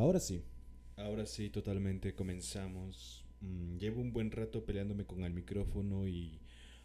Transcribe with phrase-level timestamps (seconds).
[0.00, 0.42] Ahora sí,
[0.96, 3.22] ahora sí, totalmente comenzamos.
[3.42, 6.40] Mm, llevo un buen rato peleándome con el micrófono y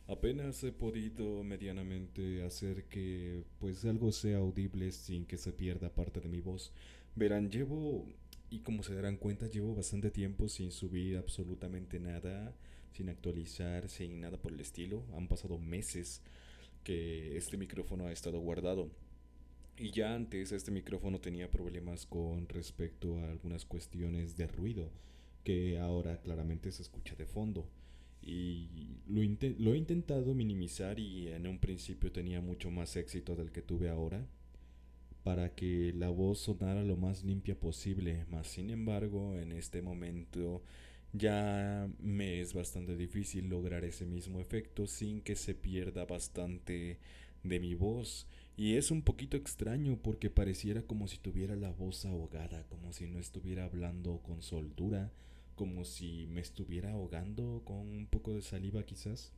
[0.06, 6.20] apenas he podido medianamente hacer que pues algo sea audible sin que se pierda parte
[6.20, 6.74] de mi voz.
[7.16, 8.06] Verán, llevo,
[8.50, 12.54] y como se darán cuenta, llevo bastante tiempo sin subir absolutamente nada,
[12.92, 15.06] sin actualizar, sin nada por el estilo.
[15.16, 16.22] Han pasado meses
[16.84, 18.92] que este micrófono ha estado guardado.
[19.78, 24.90] Y ya antes este micrófono tenía problemas con respecto a algunas cuestiones de ruido,
[25.44, 27.70] que ahora claramente se escucha de fondo.
[28.22, 29.22] Y lo,
[29.60, 33.90] lo he intentado minimizar y en un principio tenía mucho más éxito del que tuve
[33.90, 34.26] ahora,
[35.24, 40.64] para que la voz sonara lo más limpia posible, mas sin embargo en este momento
[41.14, 47.00] ya me es bastante difícil lograr ese mismo efecto sin que se pierda bastante
[47.44, 52.06] de mi voz y es un poquito extraño porque pareciera como si tuviera la voz
[52.06, 55.12] ahogada, como si no estuviera hablando con soltura,
[55.56, 59.34] como si me estuviera ahogando con un poco de saliva quizás.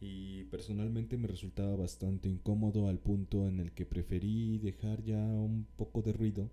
[0.00, 5.66] Y personalmente me resultaba bastante incómodo al punto en el que preferí dejar ya un
[5.76, 6.50] poco de ruido.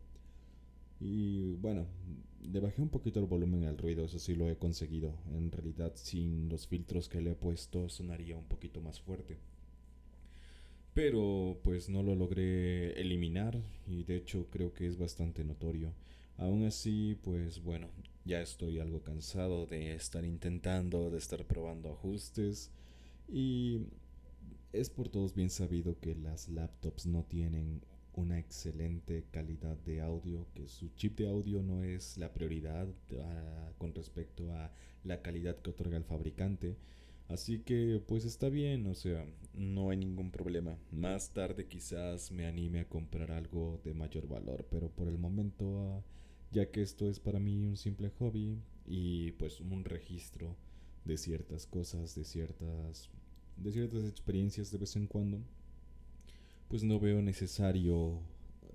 [1.00, 1.86] Y bueno,
[2.42, 5.14] le bajé un poquito el volumen al ruido, eso sí lo he conseguido.
[5.36, 9.51] En realidad sin los filtros que le he puesto sonaría un poquito más fuerte
[10.94, 15.94] pero pues no lo logré eliminar y de hecho creo que es bastante notorio.
[16.38, 17.90] Aún así, pues bueno,
[18.26, 22.72] ya estoy algo cansado de estar intentando, de estar probando ajustes
[23.28, 23.82] y
[24.74, 27.82] es por todos bien sabido que las laptops no tienen
[28.14, 32.88] una excelente calidad de audio, que su chip de audio no es la prioridad
[33.20, 34.72] ah, con respecto a
[35.04, 36.76] la calidad que otorga el fabricante.
[37.32, 40.78] Así que pues está bien, o sea, no hay ningún problema.
[40.92, 45.80] Más tarde quizás me anime a comprar algo de mayor valor, pero por el momento,
[45.80, 46.04] ah,
[46.52, 50.58] ya que esto es para mí un simple hobby y pues un registro
[51.06, 53.10] de ciertas cosas, de ciertas
[53.56, 55.40] de ciertas experiencias de vez en cuando,
[56.68, 58.20] pues no veo necesario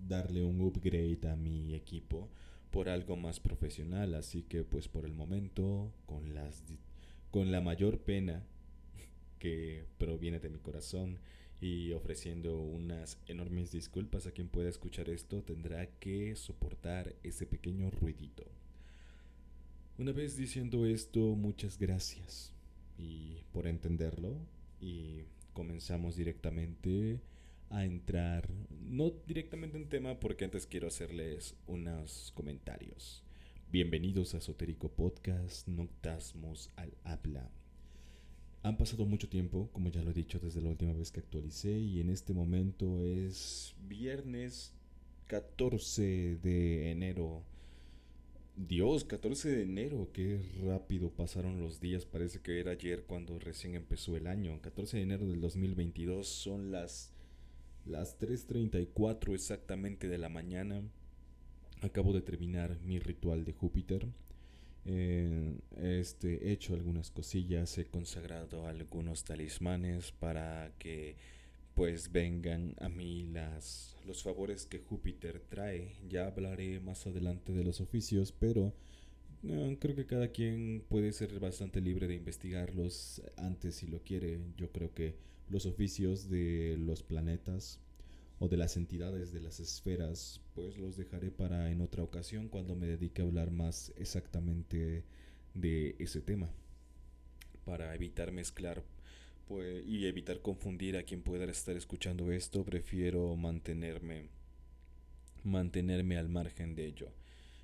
[0.08, 2.30] darle un upgrade a mi equipo
[2.70, 6.64] por algo más profesional, así que pues por el momento con las
[7.30, 8.44] con la mayor pena
[9.38, 11.18] que proviene de mi corazón
[11.60, 17.90] y ofreciendo unas enormes disculpas a quien pueda escuchar esto, tendrá que soportar ese pequeño
[17.90, 18.44] ruidito.
[19.98, 22.52] Una vez diciendo esto, muchas gracias
[22.98, 24.36] y por entenderlo
[24.80, 25.22] y
[25.54, 27.20] comenzamos directamente
[27.70, 33.25] a entrar, no directamente en tema porque antes quiero hacerles unos comentarios.
[33.72, 37.50] Bienvenidos a Esotérico Podcast Noctasmos al Habla.
[38.62, 41.72] Han pasado mucho tiempo, como ya lo he dicho desde la última vez que actualicé,
[41.72, 44.72] y en este momento es viernes
[45.26, 47.42] 14 de enero.
[48.54, 53.74] Dios, 14 de enero, qué rápido pasaron los días, parece que era ayer cuando recién
[53.74, 54.62] empezó el año.
[54.62, 57.12] 14 de enero del 2022 son las,
[57.84, 60.84] las 3.34 exactamente de la mañana.
[61.82, 64.06] Acabo de terminar mi ritual de Júpiter.
[64.84, 71.16] Eh, este, he hecho algunas cosillas, he consagrado algunos talismanes para que
[71.74, 75.96] pues vengan a mí las, los favores que Júpiter trae.
[76.08, 78.72] Ya hablaré más adelante de los oficios, pero
[79.42, 84.40] eh, creo que cada quien puede ser bastante libre de investigarlos antes si lo quiere.
[84.56, 85.16] Yo creo que
[85.50, 87.80] los oficios de los planetas
[88.38, 92.74] o de las entidades de las esferas, pues los dejaré para en otra ocasión cuando
[92.74, 95.04] me dedique a hablar más exactamente
[95.54, 96.50] de ese tema.
[97.64, 98.84] Para evitar mezclar
[99.48, 104.28] pues, y evitar confundir a quien pueda estar escuchando esto, prefiero mantenerme
[105.44, 107.08] mantenerme al margen de ello.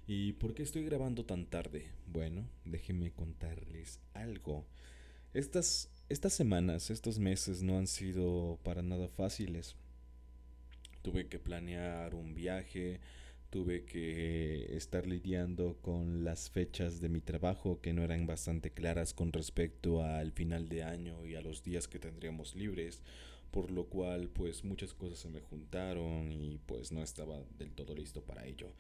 [0.07, 1.91] ¿Y por qué estoy grabando tan tarde?
[2.07, 4.65] Bueno, déjenme contarles algo.
[5.35, 9.77] Estas, estas semanas, estos meses no han sido para nada fáciles
[11.03, 13.01] tuve que planear un viaje,
[13.51, 19.13] tuve que estar lidiando con las fechas de mi trabajo que no eran bastante claras
[19.13, 23.03] con respecto al final de año y a los días que tendríamos libres,
[23.51, 27.95] por lo cual pues muchas cosas se me juntaron y pues no estaba del todo
[27.95, 28.73] listo para ello.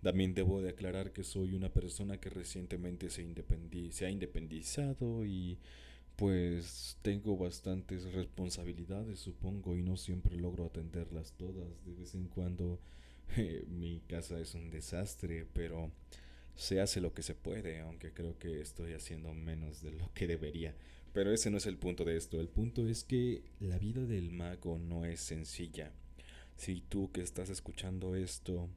[0.00, 3.26] También debo de aclarar que soy una persona que recientemente se,
[3.90, 5.58] se ha independizado y
[6.20, 11.82] pues tengo bastantes responsabilidades, supongo, y no siempre logro atenderlas todas.
[11.86, 12.78] De vez en cuando
[13.38, 15.90] eh, mi casa es un desastre, pero
[16.54, 20.26] se hace lo que se puede, aunque creo que estoy haciendo menos de lo que
[20.26, 20.74] debería.
[21.14, 22.38] Pero ese no es el punto de esto.
[22.38, 25.90] El punto es que la vida del mago no es sencilla.
[26.54, 28.68] Si tú que estás escuchando esto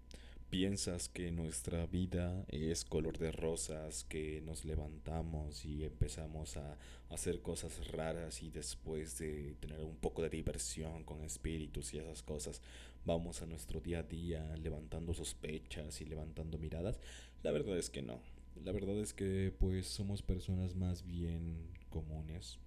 [0.54, 6.78] piensas que nuestra vida es color de rosas, que nos levantamos y empezamos a
[7.10, 12.22] hacer cosas raras y después de tener un poco de diversión con espíritus y esas
[12.22, 12.62] cosas,
[13.04, 17.00] vamos a nuestro día a día levantando sospechas y levantando miradas,
[17.42, 18.22] la verdad es que no.
[18.64, 22.60] La verdad es que pues somos personas más bien comunes,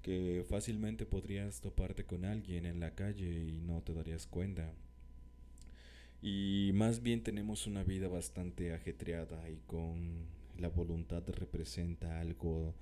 [0.00, 4.72] que fácilmente podrías toparte con alguien en la calle y no te darías cuenta
[6.28, 10.26] y más bien tenemos una vida bastante ajetreada y con
[10.58, 12.74] la voluntad representa algo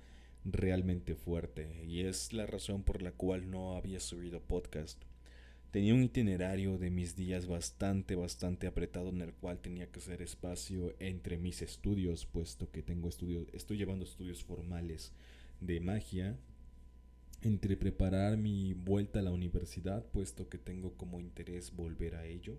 [0.45, 4.99] realmente fuerte y es la razón por la cual no había subido podcast.
[5.69, 10.23] Tenía un itinerario de mis días bastante, bastante apretado en el cual tenía que hacer
[10.23, 15.11] espacio entre mis estudios, puesto que tengo estudios, estoy llevando estudios formales
[15.61, 16.35] de magia,
[17.43, 22.57] entre preparar mi vuelta a la universidad, puesto que tengo como interés volver a ello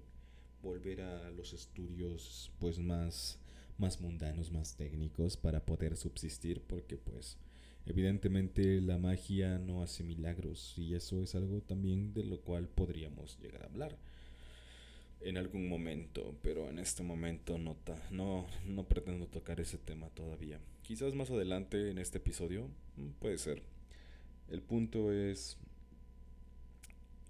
[0.62, 3.38] volver a los estudios pues más
[3.78, 7.36] más mundanos, más técnicos para poder subsistir porque pues
[7.84, 13.38] evidentemente la magia no hace milagros y eso es algo también de lo cual podríamos
[13.38, 13.98] llegar a hablar
[15.20, 17.76] en algún momento, pero en este momento no,
[18.10, 20.60] no, no pretendo tocar ese tema todavía.
[20.82, 23.62] Quizás más adelante en este episodio, mm, puede ser.
[24.48, 25.58] El punto es,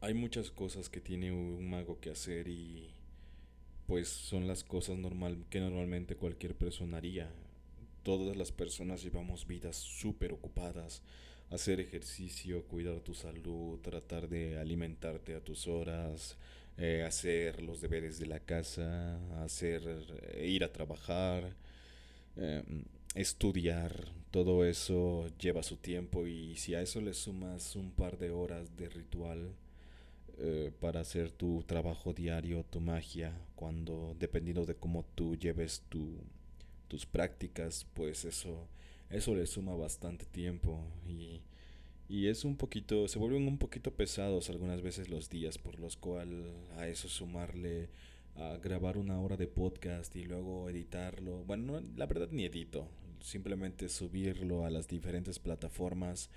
[0.01, 2.96] hay muchas cosas que tiene un mago que hacer y
[3.87, 7.31] pues son las cosas normal que normalmente cualquier persona haría.
[8.03, 11.03] Todas las personas llevamos vidas súper ocupadas.
[11.51, 16.37] Hacer ejercicio, cuidar tu salud, tratar de alimentarte a tus horas,
[16.79, 19.83] eh, hacer los deberes de la casa, hacer
[20.35, 21.55] eh, ir a trabajar,
[22.37, 22.85] em,
[23.15, 28.31] estudiar, todo eso lleva su tiempo y si a eso le sumas un par de
[28.31, 29.55] horas de ritual,
[30.39, 36.19] eh, para hacer tu trabajo diario, tu magia, cuando dependiendo de cómo tú lleves tu,
[36.89, 38.69] tus prácticas, pues eso,
[39.11, 41.43] eso le suma bastante tiempo y,
[42.09, 45.97] y es un poquito, se vuelven un poquito pesados algunas veces los días, por los
[45.97, 47.89] cuales a eso sumarle
[48.37, 51.43] a grabar una hora de podcast y luego editarlo.
[51.45, 52.87] Bueno, la verdad ni edito,
[53.21, 56.31] simplemente subirlo a las diferentes plataformas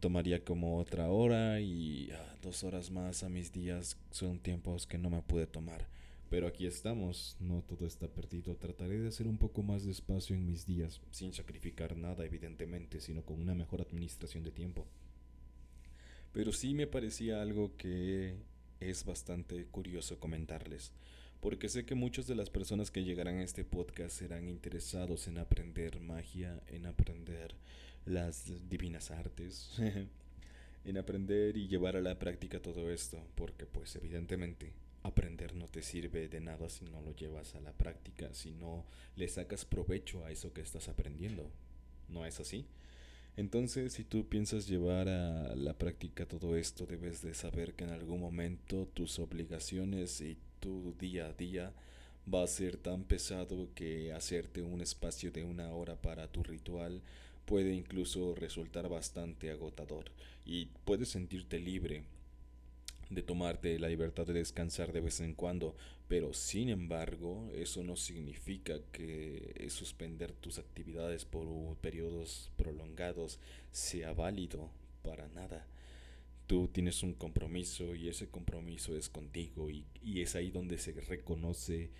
[0.00, 4.98] tomaría como otra hora y ah, dos horas más a mis días son tiempos que
[4.98, 5.86] no me pude tomar.
[6.28, 8.56] Pero aquí estamos, no todo está perdido.
[8.56, 13.00] Trataré de hacer un poco más de espacio en mis días, sin sacrificar nada evidentemente,
[13.00, 14.86] sino con una mejor administración de tiempo.
[16.32, 18.36] Pero sí me parecía algo que
[18.80, 20.92] es bastante curioso comentarles,
[21.40, 25.38] porque sé que muchas de las personas que llegarán a este podcast serán interesados en
[25.38, 27.54] aprender magia, en aprender
[28.04, 29.70] las divinas artes,
[30.84, 34.72] en aprender y llevar a la práctica todo esto, porque pues evidentemente
[35.06, 38.84] aprender no te sirve de nada si no lo llevas a la práctica, si no
[39.16, 41.50] le sacas provecho a eso que estás aprendiendo.
[42.08, 42.66] ¿No es así?
[43.36, 47.90] Entonces, si tú piensas llevar a la práctica todo esto, debes de saber que en
[47.90, 51.72] algún momento tus obligaciones y tu día a día
[52.32, 57.02] va a ser tan pesado que hacerte un espacio de una hora para tu ritual
[57.44, 60.06] puede incluso resultar bastante agotador
[60.44, 62.02] y puedes sentirte libre
[63.10, 65.76] de tomarte la libertad de descansar de vez en cuando,
[66.08, 73.38] pero sin embargo eso no significa que suspender tus actividades por periodos prolongados
[73.70, 74.70] sea válido
[75.02, 75.66] para nada.
[76.46, 80.92] Tú tienes un compromiso y ese compromiso es contigo y, y es ahí donde se
[80.92, 81.90] reconoce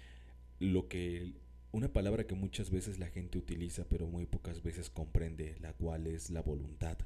[0.60, 1.32] lo que
[1.72, 6.06] una palabra que muchas veces la gente utiliza pero muy pocas veces comprende, la cual
[6.06, 6.96] es la voluntad.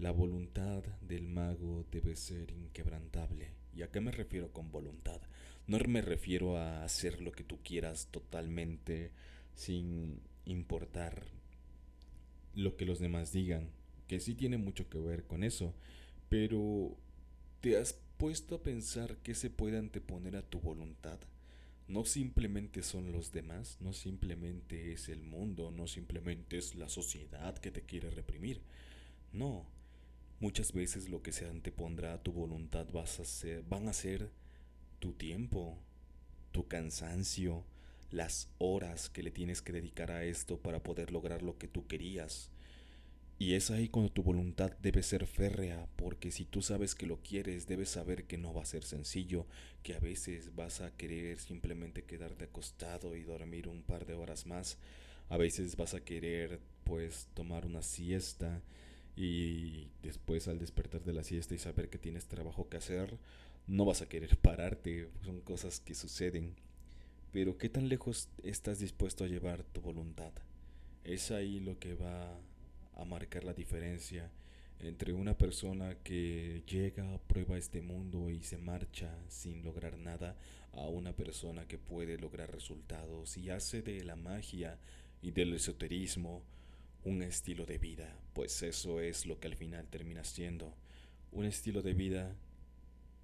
[0.00, 3.50] La voluntad del mago debe ser inquebrantable.
[3.74, 5.20] ¿Y a qué me refiero con voluntad?
[5.66, 9.10] No me refiero a hacer lo que tú quieras totalmente
[9.54, 11.26] sin importar
[12.54, 13.68] lo que los demás digan,
[14.08, 15.74] que sí tiene mucho que ver con eso,
[16.30, 16.96] pero
[17.60, 21.20] ¿te has puesto a pensar qué se puede anteponer a tu voluntad?
[21.88, 27.58] no simplemente son los demás, no simplemente es el mundo, no simplemente es la sociedad
[27.58, 28.62] que te quiere reprimir.
[29.32, 29.66] No,
[30.40, 34.30] muchas veces lo que se antepondrá a tu voluntad vas a ser, van a ser
[34.98, 35.78] tu tiempo,
[36.50, 37.64] tu cansancio,
[38.10, 41.86] las horas que le tienes que dedicar a esto para poder lograr lo que tú
[41.86, 42.50] querías.
[43.38, 47.22] Y es ahí cuando tu voluntad debe ser férrea, porque si tú sabes que lo
[47.22, 49.46] quieres, debes saber que no va a ser sencillo,
[49.82, 54.44] que a veces vas a querer simplemente quedarte acostado y dormir un par de horas
[54.44, 54.76] más,
[55.30, 58.62] a veces vas a querer pues tomar una siesta
[59.16, 63.18] y después al despertar de la siesta y saber que tienes trabajo que hacer,
[63.66, 66.54] no vas a querer pararte, son cosas que suceden.
[67.32, 70.32] Pero ¿qué tan lejos estás dispuesto a llevar tu voluntad?
[71.04, 72.38] Es ahí lo que va
[72.96, 74.30] a marcar la diferencia
[74.80, 80.36] entre una persona que llega, prueba este mundo y se marcha sin lograr nada
[80.72, 84.78] a una persona que puede lograr resultados y hace de la magia
[85.22, 86.42] y del esoterismo
[87.04, 90.74] un estilo de vida, pues eso es lo que al final termina siendo,
[91.32, 92.36] un estilo de vida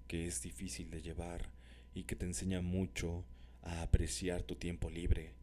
[0.07, 1.49] que es difícil de llevar
[1.93, 3.25] y que te enseña mucho
[3.61, 5.33] a apreciar tu tiempo libre,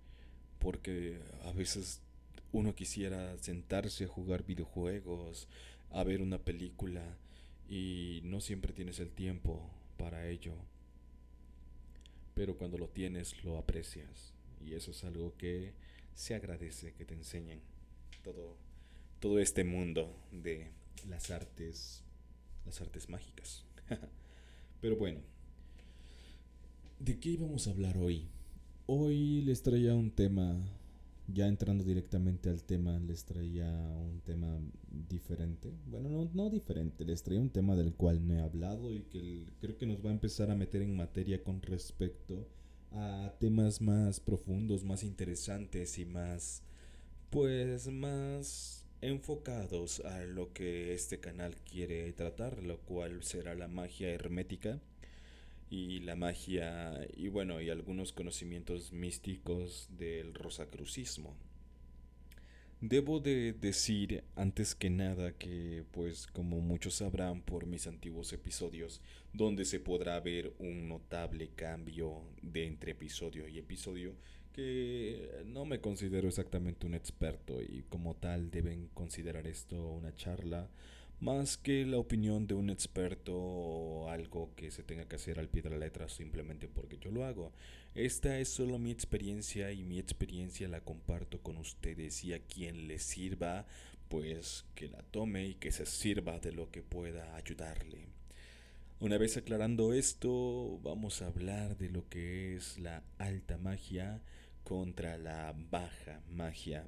[0.59, 2.01] porque a veces
[2.53, 5.49] uno quisiera sentarse a jugar videojuegos,
[5.91, 7.03] a ver una película
[7.69, 10.55] y no siempre tienes el tiempo para ello.
[12.35, 14.33] Pero cuando lo tienes lo aprecias.
[14.65, 15.73] Y eso es algo que
[16.15, 17.61] se agradece que te enseñen
[18.25, 18.57] todo
[19.21, 20.73] todo este mundo de
[21.09, 22.03] las artes
[22.67, 23.65] las artes mágicas.
[24.81, 25.21] Pero bueno,
[26.99, 28.29] ¿de qué íbamos a hablar hoy?
[28.87, 30.57] Hoy les traía un tema
[31.27, 34.59] ya entrando directamente al tema, les traía un tema
[34.91, 35.73] diferente.
[35.87, 39.47] Bueno, no, no diferente, les traía un tema del cual no he hablado y que
[39.61, 42.47] creo que nos va a empezar a meter en materia con respecto
[42.93, 46.63] a temas más profundos, más interesantes y más,
[47.35, 54.09] pues, más enfocados a lo que este canal quiere tratar, lo cual será la magia
[54.11, 54.81] hermética
[55.69, 61.35] y la magia y bueno, y algunos conocimientos místicos del rosacrucismo.
[62.81, 69.01] Debo de decir antes que nada que, pues como muchos sabrán por mis antiguos episodios,
[69.33, 74.15] donde se podrá ver un notable cambio de entre episodio y episodio,
[74.55, 80.71] que no me considero exactamente un experto y como tal deben considerar esto una charla
[81.21, 85.49] más que la opinión de un experto o algo que se tenga que hacer al
[85.49, 87.53] pie de la letra simplemente porque yo lo hago.
[87.95, 92.89] Esta es solo mi experiencia y mi experiencia la comparto con ustedes y a quien
[92.89, 93.67] le sirva,
[94.09, 98.07] pues que la tome y que se sirva de lo que pueda ayudarle.
[99.01, 104.21] Una vez aclarando esto, vamos a hablar de lo que es la alta magia
[104.65, 106.87] contra la baja magia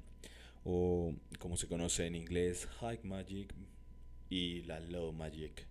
[0.63, 3.53] o como se conoce en inglés high magic
[4.29, 5.65] y la Low Magic.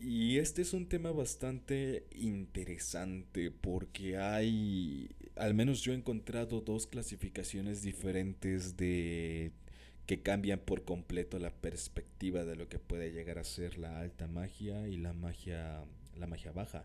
[0.00, 6.88] Y este es un tema bastante interesante porque hay, al menos yo he encontrado dos
[6.88, 9.52] clasificaciones diferentes de
[10.06, 14.26] que cambian por completo la perspectiva de lo que puede llegar a ser la alta
[14.26, 15.84] magia y la magia
[16.18, 16.84] la magia baja.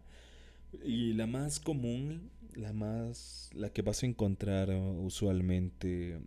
[0.83, 6.19] Y la más común, la más la que vas a encontrar usualmente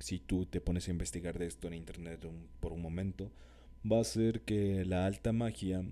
[0.00, 2.26] si tú te pones a investigar de esto en internet
[2.60, 3.30] por un momento,
[3.90, 5.84] va a ser que la alta magia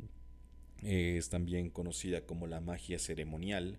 [0.83, 3.79] es también conocida como la magia ceremonial,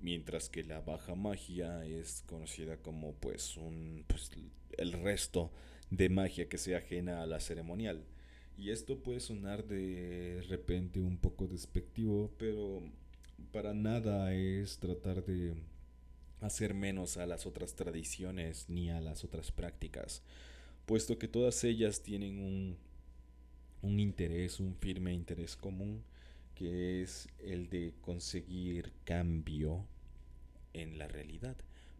[0.00, 4.30] mientras que la baja magia es conocida como pues un pues,
[4.76, 5.50] el resto
[5.90, 8.04] de magia que sea ajena a la ceremonial.
[8.56, 12.82] Y esto puede sonar de repente un poco despectivo, pero
[13.54, 15.54] para nada es tratar de
[16.40, 20.24] hacer menos a las otras tradiciones ni a las otras prácticas,
[20.86, 22.76] puesto que todas ellas tienen un,
[23.80, 26.02] un interés, un firme interés común,
[26.56, 29.86] que es el de conseguir cambio
[30.72, 31.54] en la realidad,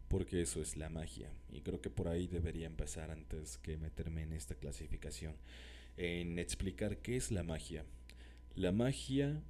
[0.09, 4.23] porque eso es la magia, y creo que por ahí debería empezar antes que meterme
[4.23, 5.35] en esta clasificación,
[5.95, 7.85] en explicar qué es la magia.
[8.55, 9.41] La magia,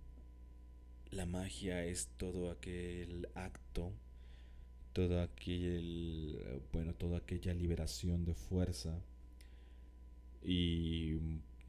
[1.11, 3.93] la magia es todo aquel acto
[4.95, 6.39] todo aquel,
[6.71, 8.97] bueno, toda aquella liberación de fuerza
[10.41, 11.17] y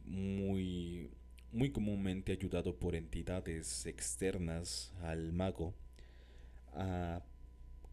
[0.05, 1.11] muy,
[1.50, 5.75] muy comúnmente ayudado por entidades externas al mago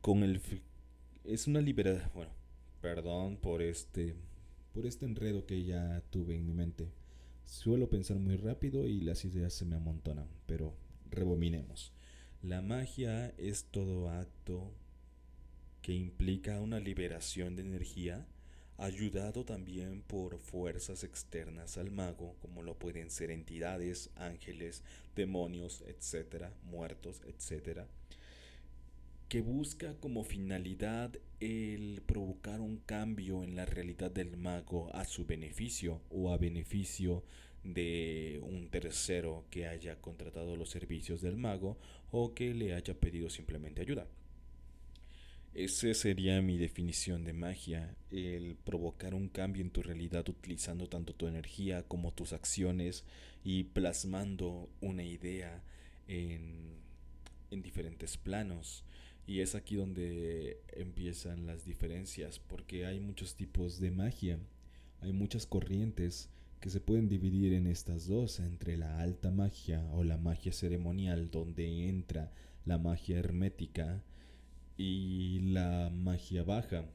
[0.02, 0.40] con el
[1.24, 2.32] es una liberación bueno
[2.82, 4.14] perdón por este
[4.72, 6.92] por este enredo que ya tuve en mi mente.
[7.46, 10.76] Suelo pensar muy rápido y las ideas se me amontonan pero
[11.14, 11.94] rebominemos
[12.44, 14.70] la magia es todo acto
[15.82, 18.28] que implica una liberación de energía,
[18.78, 24.84] ayudado también por fuerzas externas al mago, como lo pueden ser entidades, ángeles,
[25.16, 27.88] demonios, etcétera, muertos, etcétera,
[29.30, 35.26] que busca como finalidad el provocar un cambio en la realidad del mago a su
[35.26, 37.24] beneficio o a beneficio
[37.64, 41.78] de un tercero que haya contratado los servicios del mago
[42.12, 44.08] o que le haya pedido simplemente ayuda.
[45.54, 51.14] Esa sería mi definición de magia, el provocar un cambio en tu realidad utilizando tanto
[51.14, 53.06] tu energía como tus acciones
[53.44, 55.62] y plasmando una idea
[56.08, 56.80] en,
[57.52, 58.84] en diferentes planos.
[59.28, 64.40] Y es aquí donde empiezan las diferencias, porque hay muchos tipos de magia,
[65.02, 66.30] hay muchas corrientes
[66.64, 71.30] que se pueden dividir en estas dos, entre la alta magia o la magia ceremonial,
[71.30, 72.32] donde entra
[72.64, 74.02] la magia hermética,
[74.78, 76.86] y la magia baja,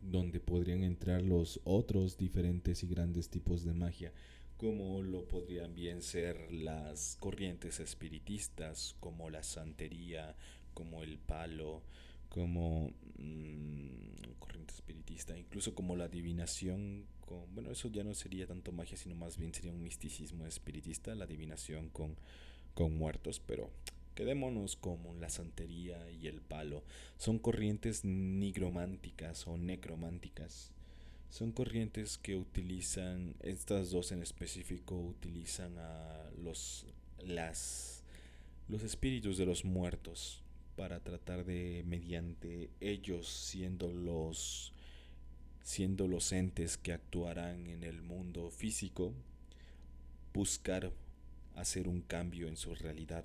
[0.00, 4.12] donde podrían entrar los otros diferentes y grandes tipos de magia,
[4.56, 10.36] como lo podrían bien ser las corrientes espiritistas, como la santería,
[10.72, 11.82] como el palo,
[12.28, 18.72] como mm, corriente espiritista, incluso como la adivinación, con, bueno, eso ya no sería tanto
[18.72, 22.16] magia, sino más bien sería un misticismo espiritista, la adivinación con,
[22.74, 23.70] con muertos, pero
[24.14, 26.82] quedémonos como la santería y el palo.
[27.18, 30.72] Son corrientes nigrománticas o necrománticas.
[31.28, 36.86] Son corrientes que utilizan, estas dos en específico, utilizan a los,
[37.24, 38.02] las,
[38.68, 40.42] los espíritus de los muertos
[40.76, 44.72] para tratar de, mediante ellos siendo los,
[45.66, 49.12] siendo los entes que actuarán en el mundo físico,
[50.32, 50.92] buscar
[51.56, 53.24] hacer un cambio en su realidad.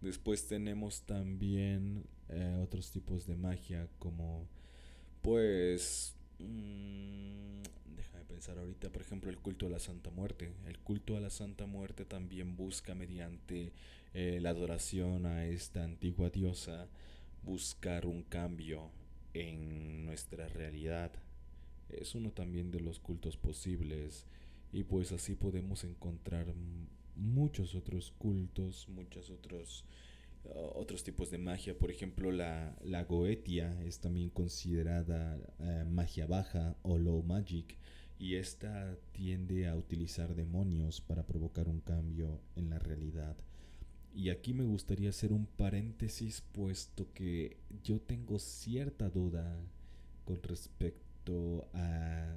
[0.00, 4.48] Después tenemos también eh, otros tipos de magia como
[5.22, 7.62] pues mmm,
[7.94, 11.30] déjame pensar ahorita por ejemplo el culto a la Santa Muerte el culto a la
[11.30, 13.72] Santa Muerte también busca mediante
[14.12, 16.88] eh, la adoración a esta antigua diosa,
[17.44, 18.90] buscar un cambio
[19.40, 21.12] en nuestra realidad.
[21.88, 24.26] Es uno también de los cultos posibles
[24.72, 26.46] y pues así podemos encontrar
[27.14, 29.84] muchos otros cultos, muchos otros
[30.44, 31.78] uh, otros tipos de magia.
[31.78, 37.76] Por ejemplo, la, la Goetia es también considerada uh, magia baja o low magic
[38.18, 43.36] y esta tiende a utilizar demonios para provocar un cambio en la realidad.
[44.16, 49.60] Y aquí me gustaría hacer un paréntesis puesto que yo tengo cierta duda
[50.24, 52.34] con respecto a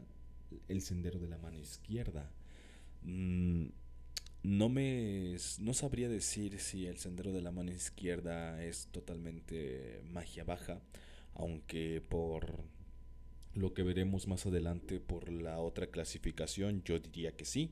[0.67, 2.29] el sendero de la mano izquierda.
[3.03, 3.67] Mm,
[4.43, 10.43] no me no sabría decir si el sendero de la mano izquierda es totalmente magia
[10.43, 10.81] baja,
[11.33, 12.61] aunque por
[13.55, 17.71] lo que veremos más adelante por la otra clasificación yo diría que sí.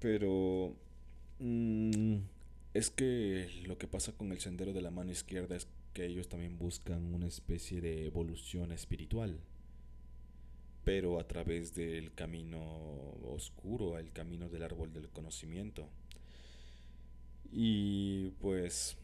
[0.00, 0.76] Pero
[1.38, 2.16] mmm,
[2.74, 6.28] es que lo que pasa con el sendero de la mano izquierda es que ellos
[6.28, 9.40] también buscan una especie de evolución espiritual,
[10.84, 12.60] pero a través del camino
[13.24, 15.88] oscuro, el camino del árbol del conocimiento.
[17.50, 18.96] Y pues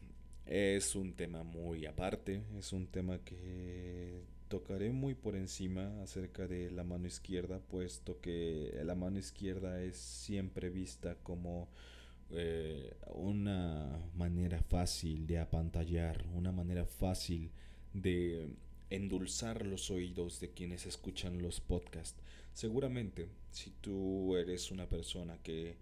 [0.47, 6.71] es un tema muy aparte, es un tema que tocaré muy por encima acerca de
[6.71, 11.69] la mano izquierda, puesto que la mano izquierda es siempre vista como
[12.31, 17.51] eh, una manera fácil de apantallar, una manera fácil
[17.93, 18.49] de
[18.89, 22.21] endulzar los oídos de quienes escuchan los podcasts.
[22.53, 25.77] Seguramente, si tú eres una persona que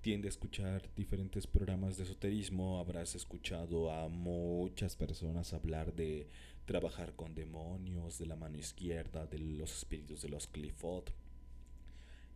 [0.00, 6.28] tiende a escuchar diferentes programas de esoterismo, habrás escuchado a muchas personas hablar de
[6.66, 11.10] trabajar con demonios, de la mano izquierda, de los espíritus de los Clifford.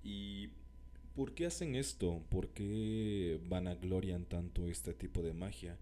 [0.03, 0.51] Y
[1.19, 2.23] ¿Por qué hacen esto?
[2.29, 5.77] ¿Por qué vanaglorian tanto este tipo de magia?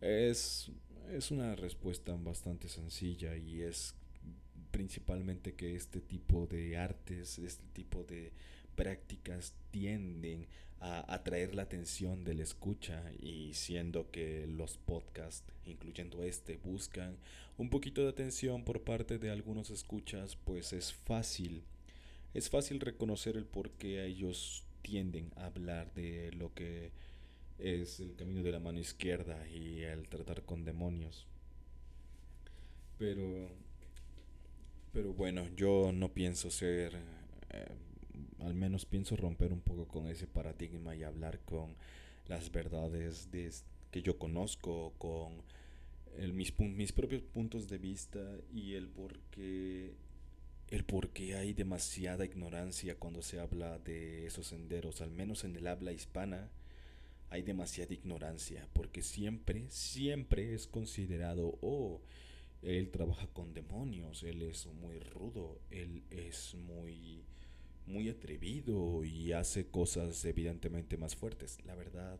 [0.00, 0.72] Es,
[1.12, 3.94] es una respuesta bastante sencilla y es
[4.72, 8.32] principalmente que este tipo de artes, este tipo de
[8.74, 10.48] prácticas tienden
[10.80, 17.18] a atraer la atención del escucha y siendo que los podcasts, incluyendo este, buscan
[17.56, 21.62] un poquito de atención por parte de algunos escuchas, pues es fácil,
[22.34, 26.90] es fácil reconocer el por qué ellos tienden a hablar de lo que
[27.58, 31.26] es el camino de la mano izquierda y el tratar con demonios.
[32.98, 33.48] Pero,
[34.92, 36.94] pero bueno, yo no pienso ser,
[37.50, 37.66] eh,
[38.40, 41.74] al menos pienso romper un poco con ese paradigma y hablar con
[42.28, 43.50] las verdades de,
[43.90, 45.42] que yo conozco, con
[46.18, 48.20] el, mis, mis propios puntos de vista
[48.52, 49.94] y el por qué
[50.72, 55.54] el por qué hay demasiada ignorancia cuando se habla de esos senderos, al menos en
[55.54, 56.50] el habla hispana,
[57.28, 62.00] hay demasiada ignorancia, porque siempre, siempre es considerado, oh,
[62.62, 67.22] él trabaja con demonios, él es muy rudo, él es muy,
[67.86, 71.58] muy atrevido y hace cosas evidentemente más fuertes.
[71.66, 72.18] La verdad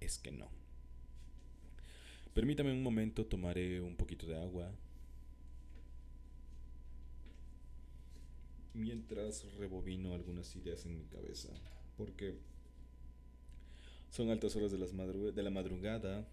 [0.00, 0.48] es que no.
[2.32, 4.72] Permítame un momento, tomaré un poquito de agua.
[8.74, 11.48] Mientras rebobino algunas ideas en mi cabeza.
[11.96, 12.36] Porque
[14.10, 16.26] son altas horas de, las de la madrugada.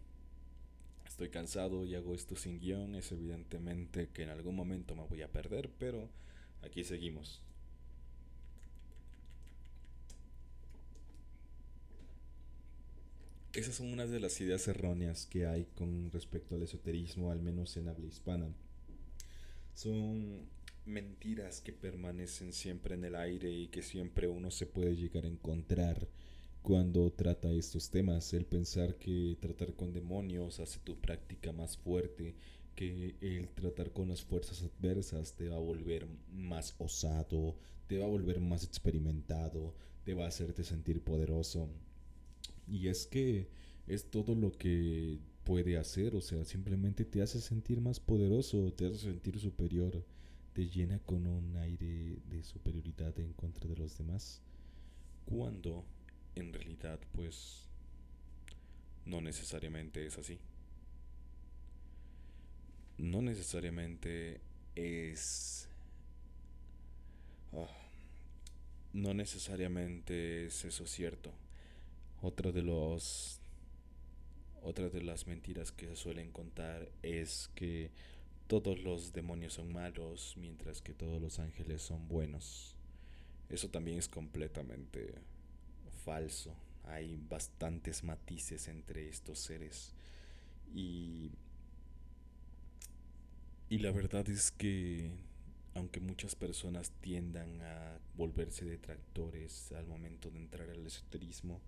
[1.06, 5.22] estoy cansado y hago esto sin guion, es evidentemente que en algún momento me voy
[5.22, 6.10] a perder, pero
[6.62, 7.42] aquí seguimos.
[13.54, 17.78] Esas son unas de las ideas erróneas que hay con respecto al esoterismo, al menos
[17.78, 18.50] en habla hispana.
[19.74, 20.46] Son
[20.86, 25.30] mentiras que permanecen siempre en el aire y que siempre uno se puede llegar a
[25.30, 26.08] encontrar
[26.62, 28.34] cuando trata estos temas.
[28.34, 32.36] El pensar que tratar con demonios hace tu práctica más fuerte,
[32.76, 37.56] que el tratar con las fuerzas adversas te va a volver más osado,
[37.88, 41.70] te va a volver más experimentado, te va a hacerte sentir poderoso.
[42.68, 43.48] Y es que
[43.88, 48.88] es todo lo que puede hacer, o sea, simplemente te hace sentir más poderoso, te
[48.88, 50.04] hace sentir superior,
[50.56, 54.42] te llena con un aire de superioridad en contra de los demás.
[55.26, 55.84] Cuando
[56.34, 57.68] en realidad pues
[59.06, 60.40] no necesariamente es así.
[62.98, 64.40] No necesariamente
[64.76, 65.68] es...
[67.52, 67.68] Ah,
[68.94, 71.34] no necesariamente es eso cierto.
[72.22, 73.42] Otra de los
[74.62, 77.92] otra de las mentiras que se suelen contar es que
[78.48, 82.76] todos los demonios son malos mientras que todos los ángeles son buenos.
[83.50, 85.16] Eso también es completamente
[86.04, 86.54] falso.
[86.86, 89.94] Hay bastantes matices entre estos seres.
[90.74, 91.32] Y,
[93.70, 95.12] y la verdad es que
[95.74, 101.60] aunque muchas personas tiendan a volverse detractores al momento de entrar al esoterismo,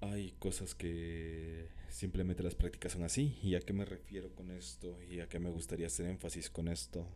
[0.00, 3.38] hay cosas que simplemente las prácticas son así.
[3.42, 4.96] ¿Y a qué me refiero con esto?
[5.02, 7.06] ¿Y a qué me gustaría hacer énfasis con esto?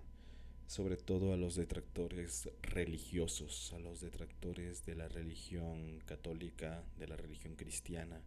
[0.67, 7.17] Sobre todo a los detractores religiosos, a los detractores de la religión católica, de la
[7.17, 8.21] religión cristiana.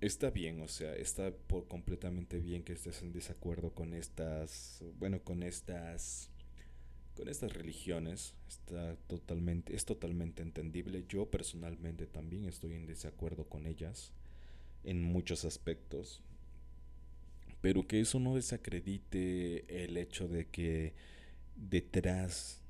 [0.00, 5.22] Está bien, o sea, está por completamente bien que estés en desacuerdo con estas, bueno,
[5.22, 6.31] con estas
[7.14, 11.04] con estas religiones está totalmente, es totalmente entendible.
[11.08, 14.12] Yo personalmente también estoy en desacuerdo con ellas
[14.84, 16.22] en muchos aspectos.
[17.60, 20.94] Pero que eso no desacredite el hecho de que
[21.54, 22.60] detrás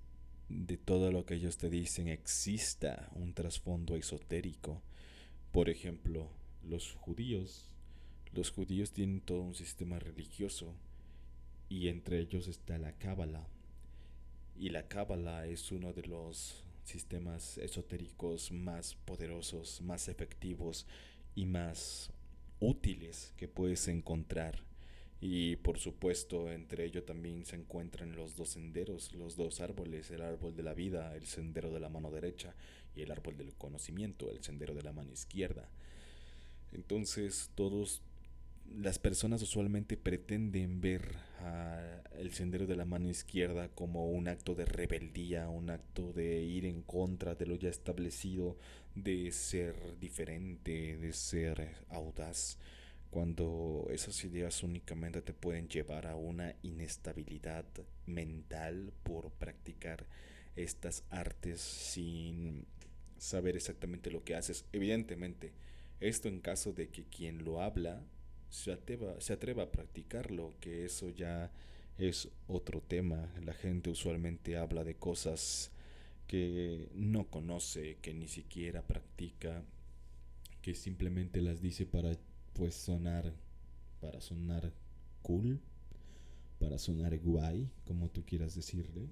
[0.48, 4.83] de todo lo que ellos te dicen exista un trasfondo esotérico.
[5.50, 6.31] Por ejemplo,
[6.62, 7.68] los judíos.
[8.35, 10.74] Los judíos tienen todo un sistema religioso
[11.68, 13.46] y entre ellos está la cábala
[14.57, 20.87] y la Cábala es uno de los sistemas esotéricos más poderosos, más efectivos
[21.35, 22.11] y más
[22.61, 24.62] útiles que puedes encontrar.
[25.21, 30.23] Y por supuesto, entre ellos también se encuentran los dos senderos, los dos árboles, el
[30.23, 32.55] árbol de la vida, el sendero de la mano derecha,
[32.97, 35.69] y el árbol del conocimiento, el sendero de la mano izquierda.
[36.73, 38.03] Entonces, todos
[38.77, 41.17] las personas usualmente pretenden ver
[42.19, 46.67] el sendero de la mano izquierda como un acto de rebeldía, un acto de ir
[46.67, 48.57] en contra de lo ya establecido,
[48.95, 52.59] de ser diferente, de ser audaz,
[53.11, 57.67] cuando esas ideas únicamente te pueden llevar a una inestabilidad
[58.07, 60.07] mental por practicar
[60.57, 62.67] estas artes sin
[63.19, 64.65] saber exactamente lo que haces.
[64.73, 65.53] Evidentemente,
[66.01, 68.03] esto en caso de que quien lo habla
[68.53, 71.51] se atreva, se atreva a practicarlo, que eso ya
[71.97, 73.33] es otro tema.
[73.43, 75.71] La gente usualmente habla de cosas
[76.27, 79.62] que no conoce, que ni siquiera practica,
[80.61, 82.12] que simplemente las dice para
[82.53, 83.33] pues sonar
[84.03, 84.73] para sonar
[85.23, 85.61] cool,
[86.59, 89.09] para sonar guay, como tú quieras decirle.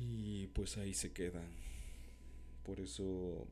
[0.00, 1.48] Y pues ahí se quedan.
[2.64, 3.46] Por eso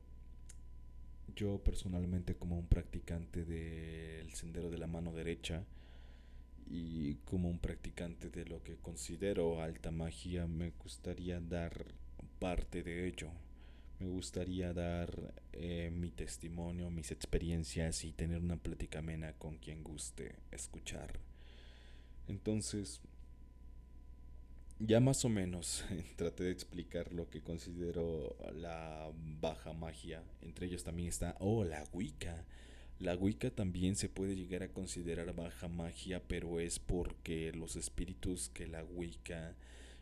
[1.35, 5.65] yo personalmente como un practicante del sendero de la mano derecha
[6.67, 11.85] y como un practicante de lo que considero alta magia me gustaría dar
[12.39, 13.29] parte de ello.
[13.99, 19.83] Me gustaría dar eh, mi testimonio, mis experiencias y tener una plática amena con quien
[19.83, 21.19] guste escuchar.
[22.29, 23.01] Entonces,
[24.79, 25.83] ya más o menos
[26.15, 29.11] traté de explicar lo que considero la
[29.41, 30.23] baja magia.
[30.41, 32.45] Entre ellos también está, oh, la Wicca.
[32.99, 38.49] La Wicca también se puede llegar a considerar baja magia, pero es porque los espíritus
[38.49, 39.55] que la Wicca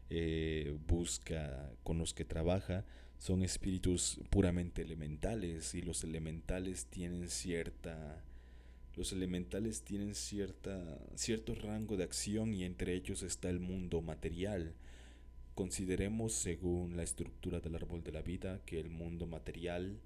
[0.10, 2.86] eh, busca, con los que trabaja,
[3.20, 8.24] son espíritus puramente elementales y los elementales tienen cierta
[8.98, 14.74] los elementales tienen cierta, cierto rango de acción y entre ellos está el mundo material.
[15.54, 20.00] Consideremos, según la estructura del árbol de la vida, que el mundo material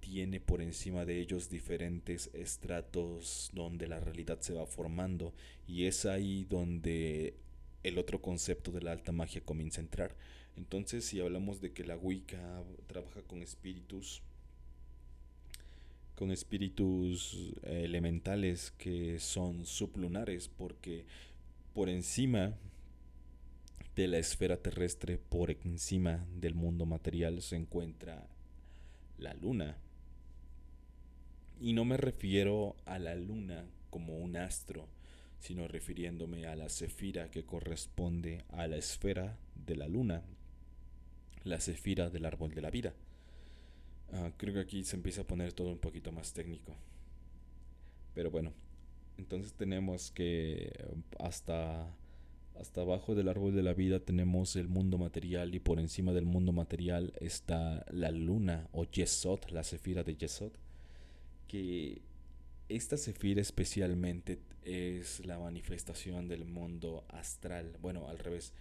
[0.00, 5.34] tiene por encima de ellos diferentes estratos donde la realidad se va formando
[5.66, 7.34] y es ahí donde
[7.82, 10.16] el otro concepto de la alta magia comienza a entrar.
[10.56, 14.22] Entonces, si hablamos de que la Wicca trabaja con espíritus,
[16.20, 21.06] con espíritus eh, elementales que son sublunares, porque
[21.72, 22.52] por encima
[23.96, 28.28] de la esfera terrestre, por encima del mundo material, se encuentra
[29.16, 29.78] la luna.
[31.58, 34.88] Y no me refiero a la luna como un astro,
[35.38, 40.22] sino refiriéndome a la cefira que corresponde a la esfera de la luna,
[41.44, 42.92] la cefira del árbol de la vida.
[44.12, 46.74] Ah, creo que aquí se empieza a poner todo un poquito más técnico.
[48.14, 48.52] Pero bueno,
[49.18, 50.72] entonces tenemos que
[51.18, 51.94] hasta,
[52.58, 56.24] hasta abajo del árbol de la vida tenemos el mundo material y por encima del
[56.24, 60.52] mundo material está la luna o Yesod, la cefira de Yesod,
[61.46, 62.02] que
[62.68, 67.76] esta cefira especialmente es la manifestación del mundo astral.
[67.80, 68.52] Bueno, al revés,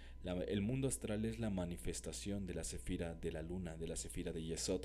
[0.48, 4.32] el mundo astral es la manifestación de la cefira de la luna, de la cefira
[4.32, 4.82] de Yesod.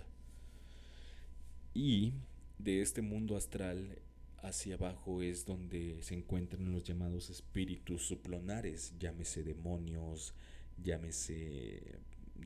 [1.74, 2.12] Y
[2.58, 3.98] de este mundo astral
[4.38, 10.34] hacia abajo es donde se encuentran los llamados espíritus suplonares, llámese demonios,
[10.82, 11.98] llámese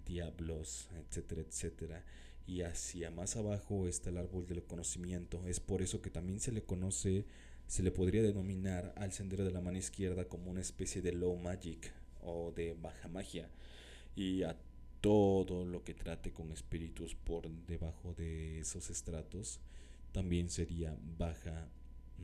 [0.07, 2.05] diablos, etcétera, etcétera
[2.49, 5.47] y hacia más abajo está el árbol del conocimiento.
[5.47, 7.27] Es por eso que también se le conoce,
[7.67, 11.37] se le podría denominar al sendero de la mano izquierda como una especie de low
[11.37, 13.51] magic o de baja magia.
[14.17, 14.57] Y a
[15.01, 19.61] todo lo que trate con espíritus por debajo de esos estratos
[20.13, 21.69] también sería baja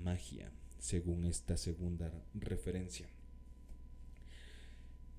[0.03, 3.09] magia, según esta segunda referencia.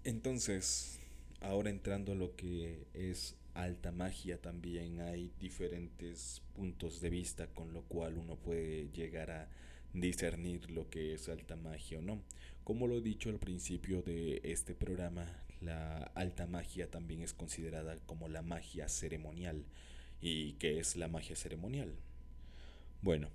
[0.04, 1.00] Entonces,
[1.41, 7.74] ahora entrando a lo que es alta magia también hay diferentes puntos de vista con
[7.74, 9.50] lo cual uno puede llegar a
[9.94, 12.22] discernir lo que es alta magia o no.
[12.63, 15.26] Como lo he dicho al principio de este programa,
[15.65, 19.65] la alta magia también es considerada como la magia ceremonial.
[20.21, 21.93] ¿Y qué es la magia ceremonial?
[23.01, 23.30] Bueno,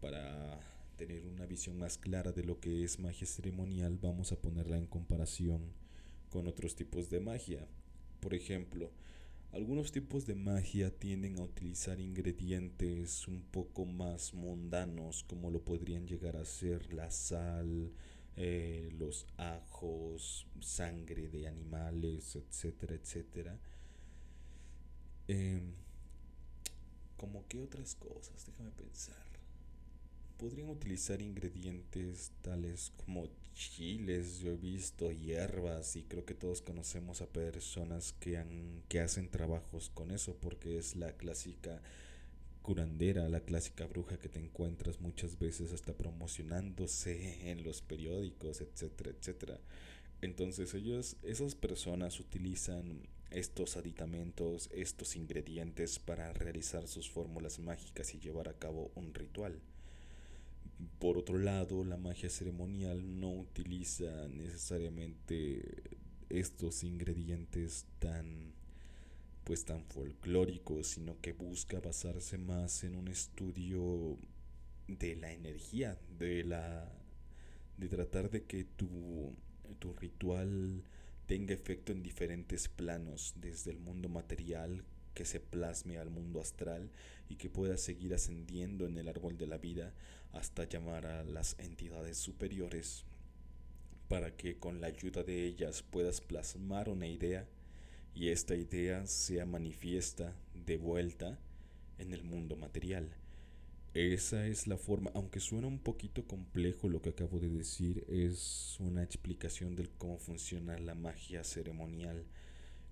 [0.00, 0.60] para
[0.96, 4.86] tener una visión más clara de lo que es magia ceremonial, vamos a ponerla en
[4.86, 5.72] comparación
[6.30, 7.66] con otros tipos de magia.
[8.20, 8.90] Por ejemplo,
[9.52, 16.06] algunos tipos de magia tienden a utilizar ingredientes un poco más mundanos, como lo podrían
[16.06, 17.92] llegar a ser la sal,
[18.36, 23.58] eh, los ajos, sangre de animales, etcétera, etcétera.
[25.28, 25.72] Em,
[27.16, 29.26] como que otras cosas, déjame pensar
[30.36, 37.22] podrían utilizar ingredientes tales como chiles, yo he visto hierbas y creo que todos conocemos
[37.22, 41.80] a personas que, han, que hacen trabajos con eso porque es la clásica
[42.66, 49.12] curandera, la clásica bruja que te encuentras muchas veces hasta promocionándose en los periódicos, etcétera,
[49.12, 49.60] etcétera.
[50.20, 58.18] Entonces ellos, esas personas utilizan estos aditamentos, estos ingredientes para realizar sus fórmulas mágicas y
[58.18, 59.60] llevar a cabo un ritual.
[60.98, 65.84] Por otro lado, la magia ceremonial no utiliza necesariamente
[66.30, 68.55] estos ingredientes tan
[69.46, 74.18] pues tan folclóricos, sino que busca basarse más en un estudio
[74.88, 76.92] de la energía, de la
[77.76, 79.36] de tratar de que tu,
[79.78, 80.82] tu ritual
[81.26, 84.82] tenga efecto en diferentes planos, desde el mundo material
[85.14, 86.90] que se plasme al mundo astral
[87.28, 89.94] y que pueda seguir ascendiendo en el árbol de la vida
[90.32, 93.04] hasta llamar a las entidades superiores
[94.08, 97.46] para que con la ayuda de ellas puedas plasmar una idea
[98.16, 101.38] y esta idea sea manifiesta de vuelta
[101.98, 103.14] en el mundo material.
[103.92, 108.78] Esa es la forma, aunque suena un poquito complejo lo que acabo de decir, es
[108.80, 112.24] una explicación de cómo funciona la magia ceremonial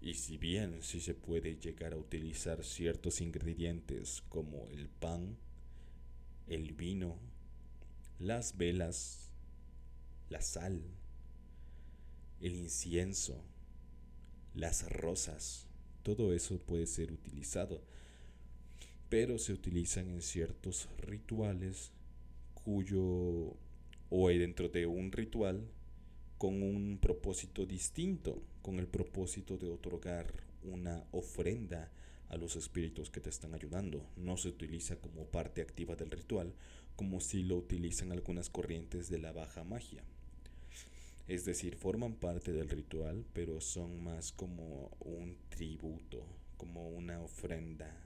[0.02, 5.38] y si bien sí se puede llegar a utilizar ciertos ingredientes como el pan,
[6.48, 7.16] el vino,
[8.18, 9.30] las velas,
[10.28, 10.82] la sal,
[12.42, 13.42] el incienso,
[14.54, 15.66] las rosas,
[16.02, 17.82] todo eso puede ser utilizado,
[19.08, 21.92] pero se utilizan en ciertos rituales
[22.54, 23.56] cuyo
[24.10, 25.68] o dentro de un ritual
[26.38, 31.90] con un propósito distinto, con el propósito de otorgar una ofrenda
[32.28, 34.06] a los espíritus que te están ayudando.
[34.16, 36.54] No se utiliza como parte activa del ritual,
[36.96, 40.04] como si lo utilizan algunas corrientes de la baja magia.
[41.26, 46.24] Es decir, forman parte del ritual, pero son más como un tributo,
[46.58, 48.00] como una ofrenda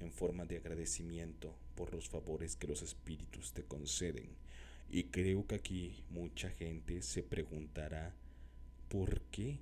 [0.00, 4.28] en forma de agradecimiento por los favores que los espíritus te conceden.
[4.90, 8.14] Y creo que aquí mucha gente se preguntará,
[8.88, 9.58] ¿por qué?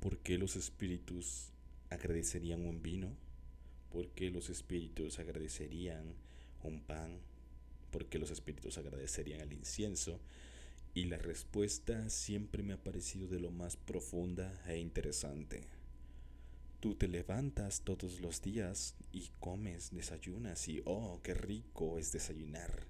[0.00, 1.50] ¿Por qué los espíritus
[1.90, 3.08] agradecerían un vino?
[3.92, 6.14] ¿Por qué los espíritus agradecerían
[6.62, 7.18] un pan?
[7.90, 10.18] ¿Por qué los espíritus agradecerían el incienso?
[10.94, 15.62] Y la respuesta siempre me ha parecido de lo más profunda e interesante.
[16.80, 22.86] Tú te levantas todos los días y comes, desayunas y oh, qué rico es desayunar.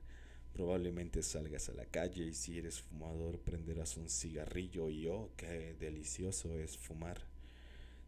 [0.53, 5.77] Probablemente salgas a la calle y si eres fumador prenderás un cigarrillo y oh, qué
[5.79, 7.25] delicioso es fumar.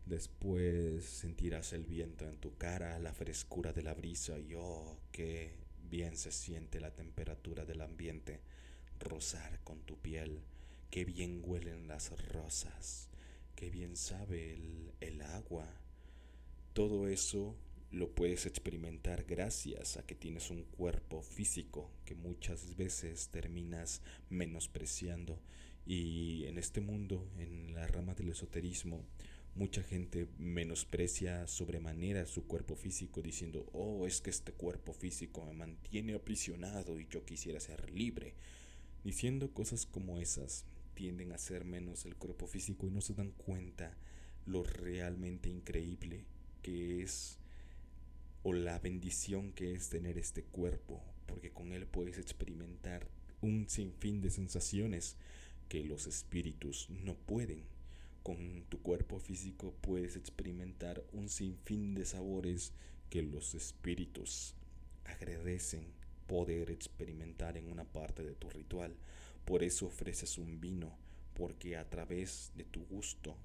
[0.06, 5.52] Después sentirás el viento en tu cara, la frescura de la brisa y oh, qué
[5.88, 8.40] bien se siente la temperatura del ambiente
[9.00, 10.42] rozar con tu piel,
[10.90, 13.08] qué bien huelen las rosas,
[13.54, 15.68] qué bien sabe el, el agua.
[16.72, 17.56] Todo eso
[17.90, 25.38] lo puedes experimentar gracias a que tienes un cuerpo físico que muchas veces terminas menospreciando
[25.86, 29.04] y en este mundo, en la rama del esoterismo,
[29.54, 35.52] mucha gente menosprecia sobremanera su cuerpo físico diciendo, oh, es que este cuerpo físico me
[35.52, 38.34] mantiene aprisionado y yo quisiera ser libre.
[39.04, 40.64] Diciendo cosas como esas
[40.94, 43.94] tienden a ser menos el cuerpo físico y no se dan cuenta
[44.46, 46.24] lo realmente increíble
[46.62, 47.38] que es
[48.42, 53.08] o la bendición que es tener este cuerpo, porque con él puedes experimentar
[53.42, 55.16] un sinfín de sensaciones
[55.68, 57.64] que los espíritus no pueden.
[58.22, 62.72] Con tu cuerpo físico puedes experimentar un sinfín de sabores
[63.10, 64.54] que los espíritus
[65.04, 65.84] agradecen
[66.26, 68.94] poder experimentar en una parte de tu ritual.
[69.44, 70.96] Por eso ofreces un vino,
[71.34, 73.36] porque a través de tu gusto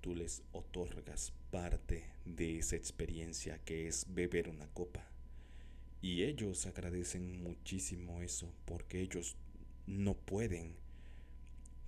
[0.00, 5.06] tú les otorgas parte de esa experiencia que es beber una copa.
[6.00, 9.36] Y ellos agradecen muchísimo eso, porque ellos
[9.86, 10.74] no pueden,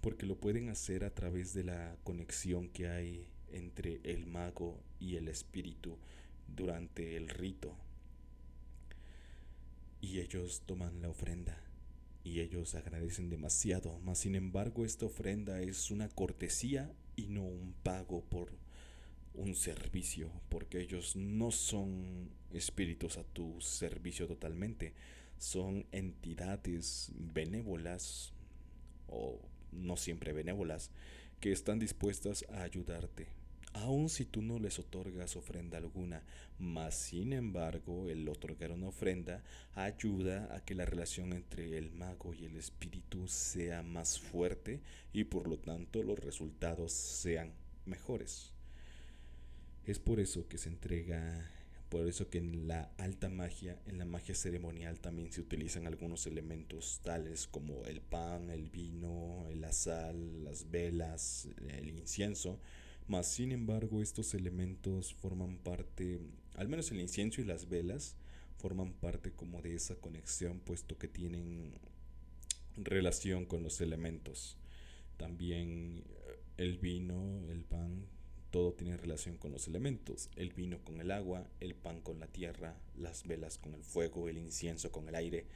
[0.00, 5.16] porque lo pueden hacer a través de la conexión que hay entre el mago y
[5.16, 5.98] el espíritu
[6.46, 7.76] durante el rito
[10.04, 11.58] y ellos toman la ofrenda
[12.24, 17.74] y ellos agradecen demasiado, mas sin embargo esta ofrenda es una cortesía y no un
[17.82, 18.52] pago por
[19.32, 24.92] un servicio, porque ellos no son espíritus a tu servicio totalmente,
[25.38, 28.34] son entidades benévolas
[29.08, 29.40] o
[29.72, 30.90] no siempre benévolas
[31.40, 33.28] que están dispuestas a ayudarte
[33.74, 36.22] aun si tú no les otorgas ofrenda alguna,
[36.58, 39.42] mas sin embargo el otorgar una ofrenda
[39.74, 44.80] ayuda a que la relación entre el mago y el espíritu sea más fuerte
[45.12, 47.52] y por lo tanto los resultados sean
[47.84, 48.52] mejores.
[49.86, 51.50] Es por eso que se entrega,
[51.88, 56.26] por eso que en la alta magia, en la magia ceremonial también se utilizan algunos
[56.26, 62.60] elementos tales como el pan, el vino, la sal, las velas, el incienso,
[63.06, 66.20] mas, sin embargo, estos elementos forman parte,
[66.54, 68.16] al menos el incienso y las velas,
[68.56, 71.74] forman parte como de esa conexión, puesto que tienen
[72.76, 74.56] relación con los elementos.
[75.16, 78.06] También eh, el vino, el pan,
[78.50, 80.30] todo tiene relación con los elementos.
[80.36, 84.28] El vino con el agua, el pan con la tierra, las velas con el fuego,
[84.28, 85.46] el incienso con el aire.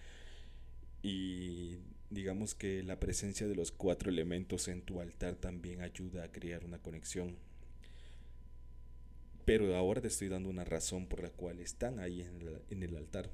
[1.02, 1.78] Y
[2.10, 6.64] digamos que la presencia de los cuatro elementos en tu altar también ayuda a crear
[6.64, 7.36] una conexión.
[9.44, 13.30] Pero ahora te estoy dando una razón por la cual están ahí en el, altar.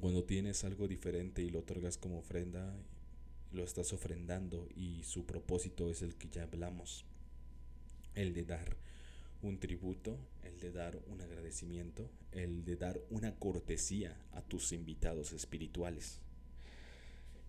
[0.00, 2.74] Cuando tienes algo diferente y lo otorgas como ofrenda,
[3.52, 7.04] lo estás ofrendando y su propósito es el que ya hablamos.
[8.14, 8.76] El de dar
[9.42, 15.32] un tributo, el de dar un agradecimiento, el de dar una cortesía a tus invitados
[15.32, 16.20] espirituales.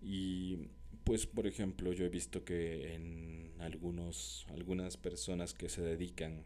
[0.02, 0.68] Y
[1.04, 6.44] pues por ejemplo yo he visto que en algunos, algunas personas que se dedican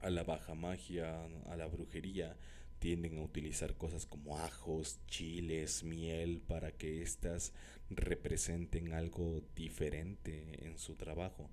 [0.00, 2.36] a la baja magia, a la brujería,
[2.78, 7.52] tienden a utilizar cosas como ajos, chiles, miel para que éstas
[7.90, 11.50] representen algo diferente en su trabajo.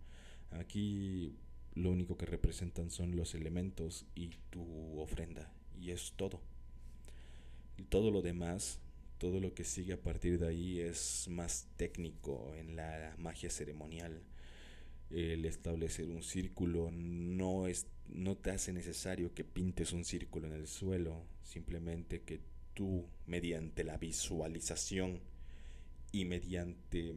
[0.52, 1.36] Aquí
[1.74, 6.42] lo único que representan son los elementos y tu ofrenda y es todo.
[7.78, 8.80] Y todo lo demás
[9.26, 14.22] todo lo que sigue a partir de ahí es más técnico en la magia ceremonial.
[15.10, 20.54] El establecer un círculo no, es, no te hace necesario que pintes un círculo en
[20.54, 22.40] el suelo, simplemente que
[22.76, 25.22] tú, mediante la visualización
[26.12, 27.16] y mediante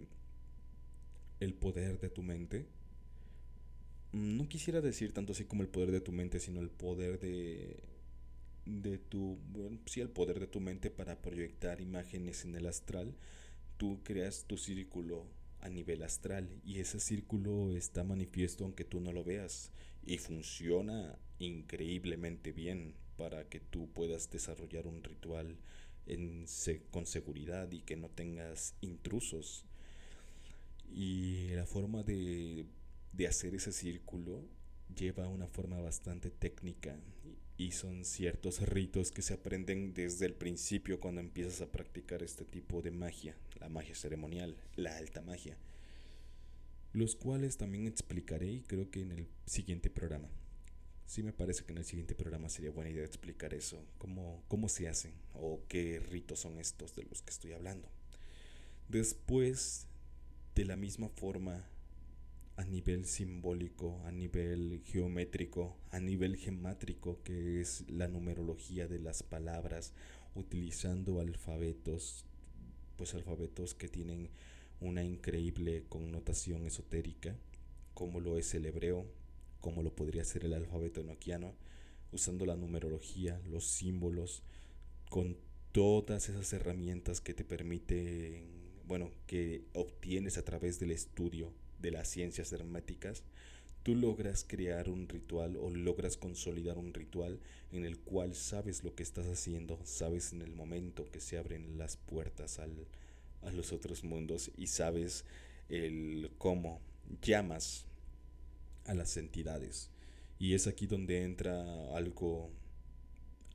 [1.40, 2.64] el poder de tu mente,
[4.12, 7.76] no quisiera decir tanto así como el poder de tu mente, sino el poder de
[8.68, 9.38] de tu,
[9.96, 13.14] el poder de tu mente para proyectar imágenes en el astral,
[13.78, 15.26] tú creas tu círculo
[15.60, 19.72] a nivel astral y ese círculo está manifiesto aunque tú no lo veas
[20.04, 25.56] y funciona increíblemente bien para que tú puedas desarrollar un ritual
[26.90, 29.64] con seguridad y que no tengas intrusos.
[30.90, 32.64] Y la forma de,
[33.12, 34.42] de hacer ese círculo
[34.94, 36.96] lleva una forma bastante técnica
[37.59, 42.44] y son ciertos ritos que se aprenden desde el principio cuando empiezas a practicar este
[42.44, 45.59] tipo de magia, la magia ceremonial, la alta magia,
[46.92, 50.30] los cuales también explicaré y creo que en el siguiente programa.
[51.06, 54.68] Sí me parece que en el siguiente programa sería buena idea explicar eso, cómo, cómo
[54.68, 57.88] se hacen o qué ritos son estos de los que estoy hablando.
[58.88, 59.86] Después,
[60.54, 61.66] de la misma forma,
[62.59, 69.22] a nivel simbólico, a nivel geométrico, a nivel gemátrico, que es la numerología de las
[69.22, 69.92] palabras,
[70.34, 72.24] utilizando alfabetos,
[72.96, 74.28] pues alfabetos que tienen
[74.80, 77.36] una increíble connotación esotérica,
[77.94, 79.06] como lo es el hebreo,
[79.61, 81.54] como lo podría ser el alfabeto enoquiano,
[82.11, 84.42] usando la numerología, los símbolos,
[85.11, 85.36] con
[85.70, 88.48] todas esas herramientas que te permiten,
[88.84, 93.22] bueno, que obtienes a través del estudio de las ciencias herméticas,
[93.83, 97.41] tú logras crear un ritual o logras consolidar un ritual
[97.72, 101.79] en el cual sabes lo que estás haciendo, sabes en el momento que se abren
[101.79, 102.87] las puertas al,
[103.43, 105.24] a los otros mundos y sabes
[105.68, 106.81] el cómo
[107.22, 107.85] llamas
[108.87, 109.91] a las entidades.
[110.39, 112.51] Y es aquí donde entra algo,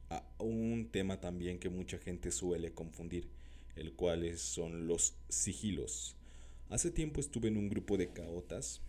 [0.10, 3.28] a un tema también que mucha gente suele confundir,
[3.76, 6.16] el cual son los sigilos.
[6.74, 8.82] Hace tiempo estuve en un grupo de caotas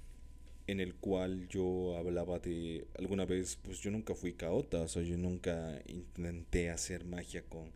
[0.67, 5.03] en el cual yo hablaba de alguna vez, pues yo nunca fui caota, o sea,
[5.03, 7.73] yo nunca intenté hacer magia con,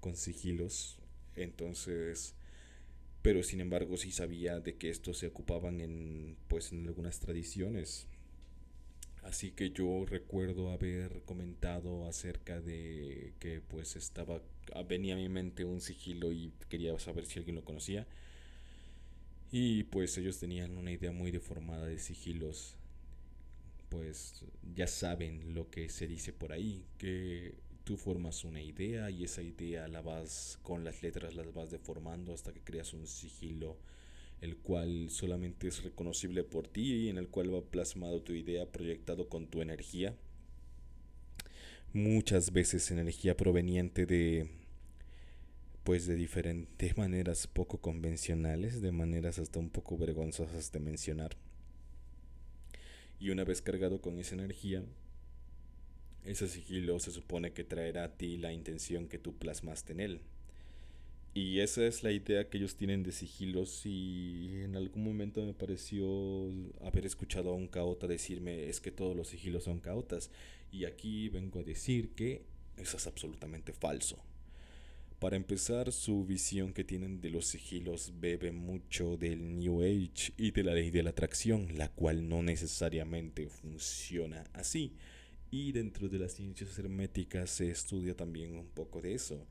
[0.00, 0.98] con sigilos,
[1.36, 2.34] entonces,
[3.22, 8.08] pero sin embargo sí sabía de que estos se ocupaban en, pues en algunas tradiciones.
[9.22, 14.42] Así que yo recuerdo haber comentado acerca de que pues estaba,
[14.88, 18.08] venía a mi mente un sigilo y quería saber si alguien lo conocía.
[19.50, 22.76] Y pues ellos tenían una idea muy deformada de sigilos.
[23.88, 24.44] Pues
[24.74, 29.42] ya saben lo que se dice por ahí, que tú formas una idea y esa
[29.42, 33.76] idea la vas con las letras las vas deformando hasta que creas un sigilo
[34.40, 38.70] el cual solamente es reconocible por ti y en el cual va plasmado tu idea
[38.70, 40.14] proyectado con tu energía.
[41.92, 44.50] Muchas veces energía proveniente de
[45.86, 51.36] pues de diferentes maneras poco convencionales, de maneras hasta un poco vergonzosas de mencionar.
[53.20, 54.82] Y una vez cargado con esa energía,
[56.24, 60.20] ese sigilo se supone que traerá a ti la intención que tú plasmaste en él.
[61.34, 65.54] Y esa es la idea que ellos tienen de sigilos y en algún momento me
[65.54, 66.04] pareció
[66.84, 70.32] haber escuchado a un caota decirme es que todos los sigilos son caotas
[70.72, 72.42] y aquí vengo a decir que
[72.76, 74.18] eso es absolutamente falso.
[75.26, 80.52] Para empezar, su visión que tienen de los sigilos bebe mucho del New Age y
[80.52, 84.94] de la ley de la atracción, la cual no necesariamente funciona así.
[85.50, 89.48] Y dentro de las ciencias herméticas se estudia también un poco de eso.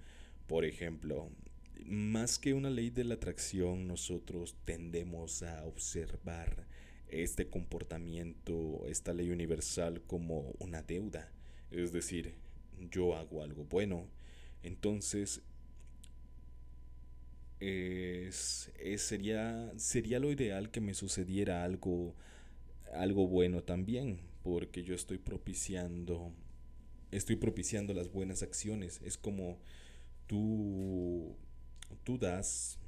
[0.47, 1.29] Por ejemplo,
[1.85, 6.67] más que una ley de la atracción, nosotros tendemos a observar
[7.09, 11.33] este comportamiento, esta ley universal como una deuda.
[11.69, 12.35] Es decir,
[12.89, 14.07] yo hago algo bueno,
[14.63, 15.41] entonces
[17.65, 22.15] es, sería, sería lo ideal que me sucediera algo,
[22.93, 26.31] algo bueno también, porque yo estoy propiciando,
[27.11, 29.01] estoy propiciando las buenas acciones.
[29.03, 29.59] Es como
[30.27, 31.35] tú,
[32.03, 32.79] tú das,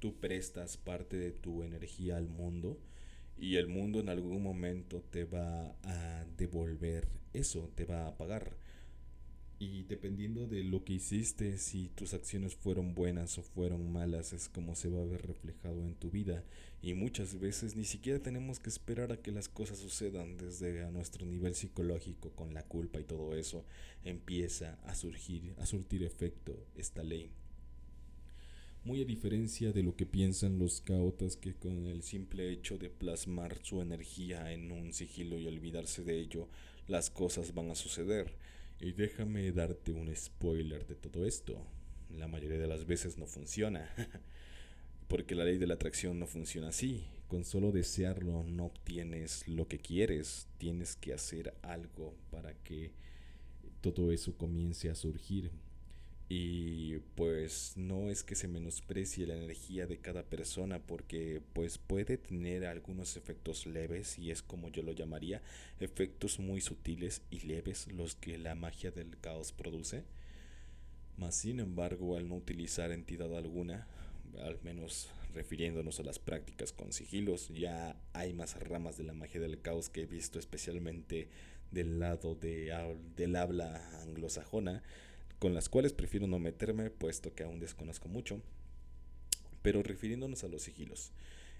[0.00, 2.78] tú prestas parte de tu energía al mundo
[3.38, 8.56] y el mundo en algún momento te va a devolver eso, te va a pagar.
[9.64, 14.50] Y dependiendo de lo que hiciste, si tus acciones fueron buenas o fueron malas, es
[14.50, 16.44] como se va a ver reflejado en tu vida.
[16.82, 20.90] Y muchas veces ni siquiera tenemos que esperar a que las cosas sucedan desde a
[20.90, 23.64] nuestro nivel psicológico con la culpa y todo eso.
[24.04, 27.30] Empieza a surgir, a surtir efecto esta ley.
[28.84, 32.90] Muy a diferencia de lo que piensan los caotas que con el simple hecho de
[32.90, 36.50] plasmar su energía en un sigilo y olvidarse de ello,
[36.86, 38.36] las cosas van a suceder
[38.84, 41.56] y déjame darte un spoiler de todo esto.
[42.10, 43.88] La mayoría de las veces no funciona.
[45.08, 47.04] Porque la ley de la atracción no funciona así.
[47.28, 50.48] Con solo desearlo no obtienes lo que quieres.
[50.58, 52.92] Tienes que hacer algo para que
[53.80, 55.50] todo eso comience a surgir.
[56.28, 62.16] Y pues no es que se menosprecie la energía de cada persona porque pues puede
[62.16, 65.42] tener algunos efectos leves y es como yo lo llamaría
[65.80, 70.04] efectos muy sutiles y leves los que la magia del caos produce.
[71.18, 73.86] Mas sin embargo al no utilizar entidad alguna,
[74.42, 79.40] al menos refiriéndonos a las prácticas con sigilos, ya hay más ramas de la magia
[79.40, 81.28] del caos que he visto especialmente
[81.70, 82.72] del lado de,
[83.16, 84.82] del habla anglosajona
[85.44, 88.40] con las cuales prefiero no meterme, puesto que aún desconozco mucho.
[89.60, 91.12] Pero refiriéndonos a los sigilos,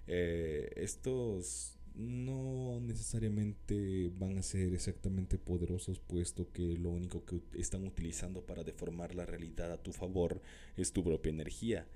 [0.06, 7.86] eh, estos no necesariamente van a ser exactamente poderosos, puesto que lo único que están
[7.86, 10.40] utilizando para deformar la realidad a tu favor
[10.78, 11.86] es tu propia energía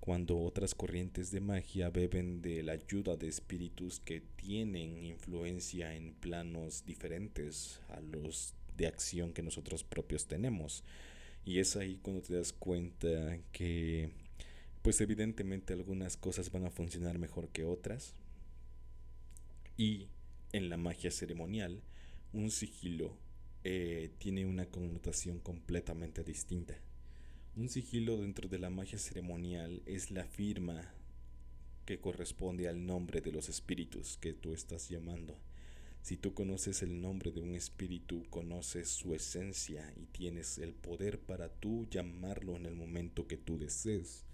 [0.00, 6.12] cuando otras corrientes de magia beben de la ayuda de espíritus que tienen influencia en
[6.12, 10.84] planos diferentes a los de acción que nosotros propios tenemos.
[11.44, 14.10] Y es ahí cuando te das cuenta que,
[14.82, 18.14] pues evidentemente algunas cosas van a funcionar mejor que otras.
[19.76, 20.08] Y
[20.52, 21.82] en la magia ceremonial,
[22.32, 23.16] un sigilo
[23.64, 26.78] eh, tiene una connotación completamente distinta.
[27.56, 30.94] Un sigilo dentro de la magia ceremonial es la firma
[31.84, 35.38] que corresponde al nombre de los espíritus que tú estás llamando.
[36.08, 41.20] Si tú conoces el nombre de un espíritu, conoces su esencia y tienes el poder
[41.20, 44.24] para tú llamarlo en el momento que tú desees.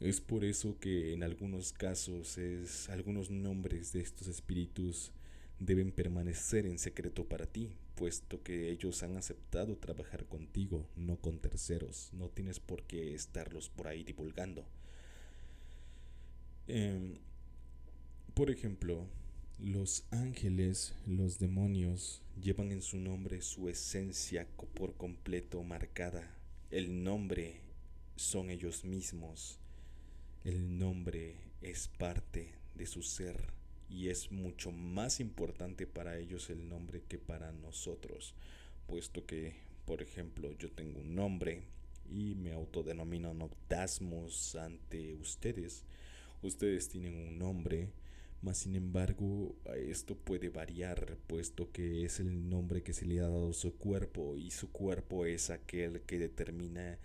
[0.00, 5.12] Es por eso que en algunos casos es algunos nombres de estos espíritus
[5.60, 11.38] deben permanecer en secreto para ti, puesto que ellos han aceptado trabajar contigo, no con
[11.38, 12.10] terceros.
[12.14, 14.64] No tienes por qué estarlos por ahí divulgando.
[16.66, 17.18] Em,
[18.34, 19.06] por ejemplo,
[19.62, 26.36] los ángeles, los demonios, llevan en su nombre su esencia por completo marcada.
[26.72, 27.60] El nombre
[28.16, 29.60] son ellos mismos.
[30.42, 33.52] El nombre es parte de su ser
[33.88, 38.34] y es mucho más importante para ellos el nombre que para nosotros,
[38.88, 39.54] puesto que,
[39.86, 41.62] por ejemplo, yo tengo un nombre
[42.10, 45.84] y me autodenomino Noctasmus ante ustedes.
[46.42, 47.90] Ustedes tienen un nombre
[48.42, 53.28] mas sin embargo, esto puede variar, puesto que es el nombre que se le ha
[53.28, 56.98] dado su cuerpo, y su cuerpo es aquel que determina,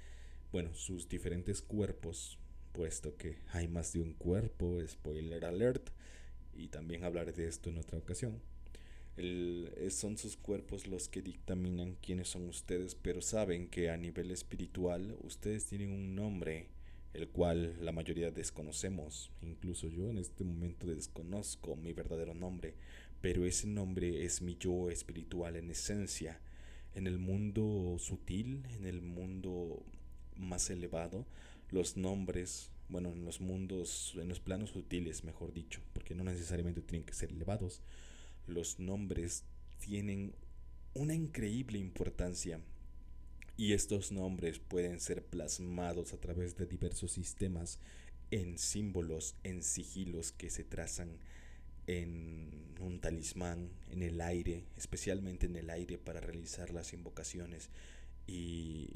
[0.52, 2.40] bueno, sus diferentes cuerpos,
[2.74, 5.92] puesto que hay más de un cuerpo, spoiler alert,
[6.56, 8.42] y también hablaré de esto en otra ocasión.
[9.90, 15.16] son sus cuerpos los que dictaminan quiénes son ustedes, pero saben que a nivel espiritual
[15.22, 16.68] ustedes tienen un nombre
[17.18, 19.32] el cual la mayoría desconocemos.
[19.42, 22.76] Incluso yo en este momento desconozco mi verdadero nombre,
[23.22, 26.40] pero ese nombre es mi yo espiritual en esencia.
[26.94, 29.84] En el mundo sutil, en el mundo
[30.36, 31.26] más elevado,
[31.72, 36.82] los nombres, bueno, en los mundos, en los planos sutiles, mejor dicho, porque no necesariamente
[36.82, 37.82] tienen que ser elevados,
[38.46, 39.44] los nombres
[39.80, 40.36] tienen
[40.94, 42.62] una increíble importancia
[43.58, 47.80] y estos nombres pueden ser plasmados a través de diversos sistemas
[48.30, 51.18] en símbolos, en sigilos que se trazan
[51.88, 57.70] en un talismán, en el aire, especialmente en el aire para realizar las invocaciones
[58.28, 58.90] y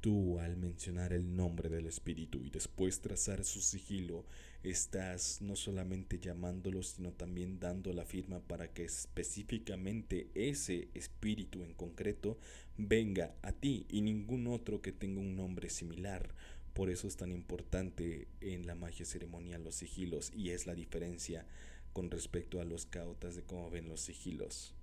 [0.00, 4.24] tú al mencionar el nombre del espíritu y después trazar su sigilo,
[4.62, 11.74] estás no solamente llamándolo, sino también dando la firma para que específicamente ese espíritu en
[11.74, 12.38] concreto
[12.76, 16.34] venga a ti y ningún otro que tenga un nombre similar.
[16.74, 21.44] Por eso es tan importante en la magia ceremonial los sigilos y es la diferencia
[21.92, 24.74] con respecto a los cautas de cómo ven los sigilos.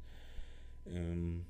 [0.85, 1.43] Em,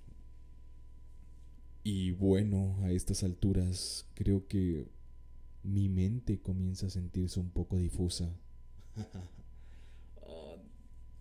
[1.85, 4.87] y bueno, a estas alturas creo que
[5.61, 8.35] mi mente comienza a sentirse un poco difusa.
[10.27, 10.55] Ah,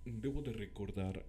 [0.06, 1.26] debo de recordar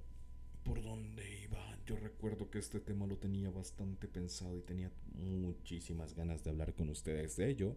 [0.64, 1.60] por dónde iba.
[1.86, 6.74] Yo recuerdo que este tema lo tenía bastante pensado y tenía muchísimas ganas de hablar
[6.74, 7.76] con ustedes de ello,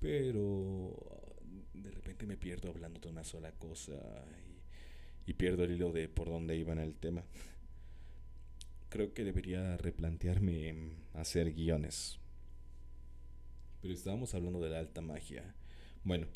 [0.00, 0.96] pero
[1.74, 3.94] de repente me pierdo hablando de una sola cosa
[5.24, 7.22] y, y pierdo el hilo de por dónde iba en el tema
[8.88, 12.18] creo que debería replantearme hacer guiones.
[13.80, 15.54] Pero estábamos hablando de la alta magia.
[16.04, 16.26] Bueno,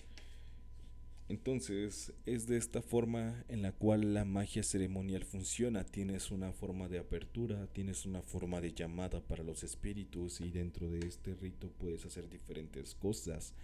[1.29, 5.85] entonces es de esta forma en la cual la magia ceremonial funciona.
[5.85, 10.91] Tienes una forma de apertura, tienes una forma de llamada para los espíritus y dentro
[10.91, 13.55] de este rito puedes hacer diferentes cosas.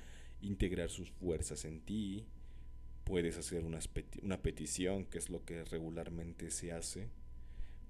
[0.40, 2.24] Integrar sus fuerzas en ti,
[3.04, 3.80] puedes hacer una,
[4.22, 7.08] una petición, que es lo que regularmente se hace.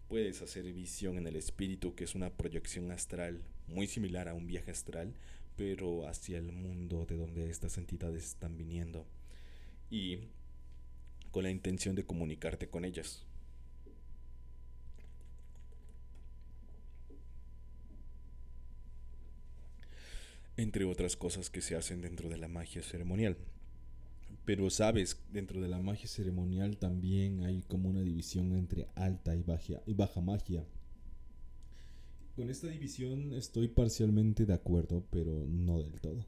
[0.09, 4.47] Puedes hacer visión en el espíritu, que es una proyección astral muy similar a un
[4.47, 5.13] viaje astral,
[5.55, 9.05] pero hacia el mundo de donde estas entidades están viniendo.
[9.91, 10.21] Y
[11.31, 13.23] con la intención de comunicarte con ellas.
[20.57, 23.37] Entre otras cosas que se hacen dentro de la magia ceremonial.
[24.49, 29.43] Pero sabes, dentro de la magia ceremonial también hay como una división entre alta y
[29.43, 30.65] baja, y baja magia.
[32.35, 36.25] Con esta división estoy parcialmente de acuerdo, pero no del todo.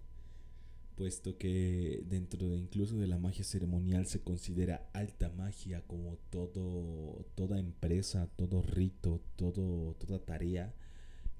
[0.96, 7.24] Puesto que dentro de incluso de la magia ceremonial se considera alta magia como todo
[7.36, 10.74] toda empresa, todo rito, todo toda tarea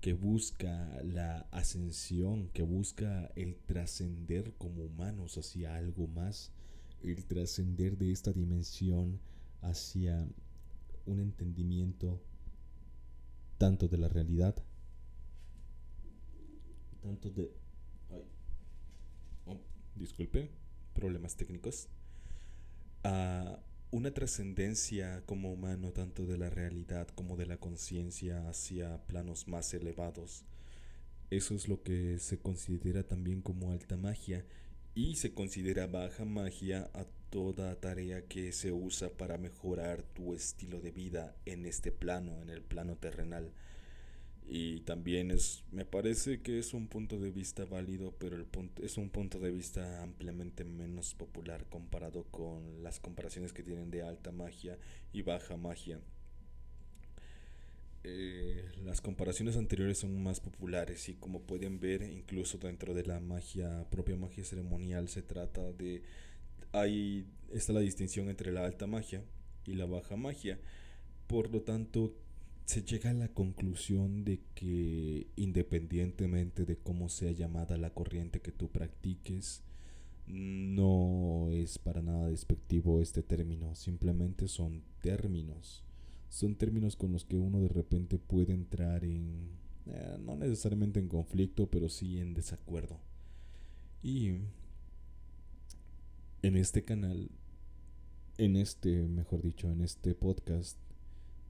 [0.00, 6.52] que busca la ascensión, que busca el trascender como humanos hacia algo más
[7.02, 9.20] el trascender de esta dimensión
[9.62, 10.26] hacia
[11.06, 12.20] un entendimiento
[13.58, 14.54] tanto de la realidad,
[17.02, 17.50] tanto de...
[19.46, 19.60] Oh,
[19.94, 20.50] disculpe,
[20.94, 21.88] problemas técnicos.
[23.02, 29.48] A una trascendencia como humano tanto de la realidad como de la conciencia hacia planos
[29.48, 30.44] más elevados.
[31.30, 34.44] Eso es lo que se considera también como alta magia
[34.94, 40.80] y se considera baja magia a toda tarea que se usa para mejorar tu estilo
[40.80, 43.52] de vida en este plano, en el plano terrenal.
[44.46, 48.44] Y también es, me parece que es un punto de vista válido, pero
[48.82, 54.02] es un punto de vista ampliamente menos popular comparado con las comparaciones que tienen de
[54.02, 54.76] alta magia
[55.12, 56.00] y baja magia.
[58.02, 63.20] Eh, las comparaciones anteriores son más populares y como pueden ver incluso dentro de la
[63.20, 66.02] magia propia magia ceremonial se trata de
[66.72, 69.22] ahí está la distinción entre la alta magia
[69.66, 70.58] y la baja magia.
[71.26, 72.14] Por lo tanto
[72.64, 78.52] se llega a la conclusión de que independientemente de cómo sea llamada la corriente que
[78.52, 79.62] tú practiques
[80.26, 85.82] no es para nada despectivo este término simplemente son términos
[86.30, 89.50] son términos con los que uno de repente puede entrar en,
[89.86, 92.98] eh, no necesariamente en conflicto, pero sí en desacuerdo.
[94.02, 94.36] Y
[96.42, 97.30] en este canal,
[98.38, 100.78] en este, mejor dicho, en este podcast,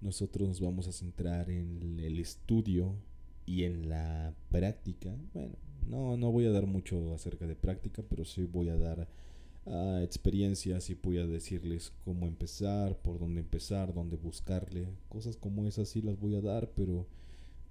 [0.00, 2.94] nosotros nos vamos a centrar en el estudio
[3.44, 5.14] y en la práctica.
[5.34, 5.56] Bueno,
[5.86, 9.08] no, no voy a dar mucho acerca de práctica, pero sí voy a dar
[10.02, 14.86] experiencias y voy a decirles cómo empezar, por dónde empezar, dónde buscarle.
[15.08, 17.06] Cosas como esas sí las voy a dar, pero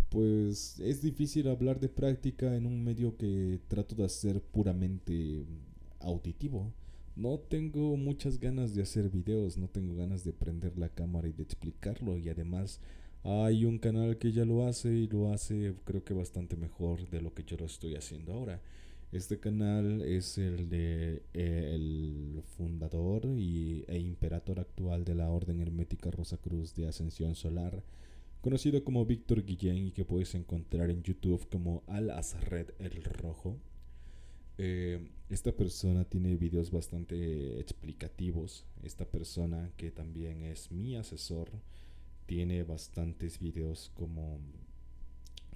[0.10, 5.46] pues es difícil hablar de práctica en un medio que trato de hacer puramente
[6.00, 6.72] auditivo.
[7.16, 11.34] No tengo muchas ganas de hacer videos, no tengo ganas de prender la cámara y
[11.34, 12.80] de explicarlo y además
[13.24, 17.22] hay un canal que ya lo hace y lo hace creo que bastante mejor de
[17.22, 18.62] lo que yo lo estoy haciendo ahora.
[19.12, 25.60] Este canal es el de eh, el fundador y, e imperator actual de la Orden
[25.60, 27.84] Hermética Rosa Cruz de Ascensión Solar,
[28.42, 33.58] conocido como Víctor Guillén y que puedes encontrar en YouTube como Al Azred el Rojo.
[34.60, 38.68] Eh, esta persona tiene videos bastante explicativos.
[38.84, 41.50] Esta persona, que también es mi asesor,
[42.28, 44.40] tiene bastantes videos como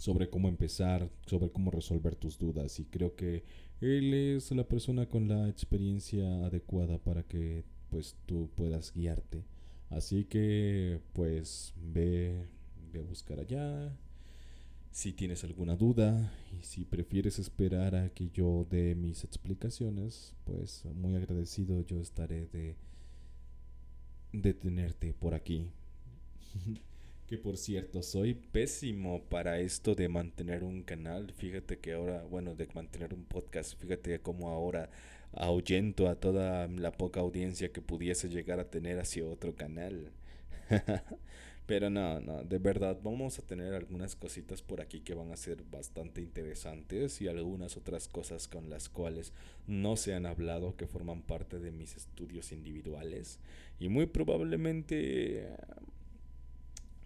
[0.03, 3.45] sobre cómo empezar, sobre cómo resolver tus dudas y creo que
[3.79, 9.45] él es la persona con la experiencia adecuada para que pues tú puedas guiarte.
[9.89, 12.49] Así que pues ve,
[12.91, 13.95] ve a buscar allá.
[14.91, 20.83] Si tienes alguna duda y si prefieres esperar a que yo dé mis explicaciones, pues
[20.95, 22.75] muy agradecido yo estaré de,
[24.33, 25.71] de tenerte por aquí.
[27.37, 31.33] Por cierto, soy pésimo para esto de mantener un canal.
[31.35, 34.89] Fíjate que ahora, bueno, de mantener un podcast, fíjate cómo ahora
[35.33, 40.11] ahuyento a toda la poca audiencia que pudiese llegar a tener hacia otro canal.
[41.65, 45.37] Pero no, no, de verdad vamos a tener algunas cositas por aquí que van a
[45.37, 49.31] ser bastante interesantes y algunas otras cosas con las cuales
[49.65, 53.39] no se han hablado que forman parte de mis estudios individuales
[53.79, 55.55] y muy probablemente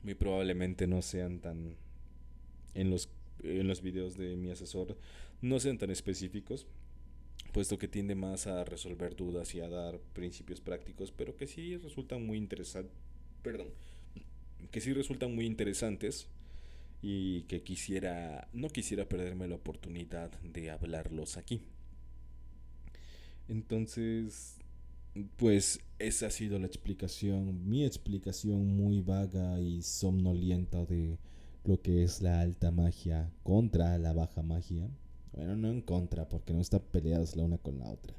[0.07, 1.75] muy probablemente no sean tan
[2.73, 3.09] en los
[3.43, 4.97] en los videos de mi asesor
[5.41, 6.65] no sean tan específicos
[7.51, 11.75] puesto que tiende más a resolver dudas y a dar principios prácticos pero que sí
[11.77, 12.93] resultan muy interesantes
[13.43, 13.67] perdón
[14.71, 16.27] que sí resultan muy interesantes
[17.01, 21.61] y que quisiera no quisiera perderme la oportunidad de hablarlos aquí.
[23.47, 24.56] Entonces
[25.37, 31.17] pues esa ha sido la explicación, mi explicación muy vaga y somnolienta de
[31.63, 34.89] lo que es la alta magia contra la baja magia.
[35.33, 38.15] Bueno, no en contra, porque no están peleadas la una con la otra.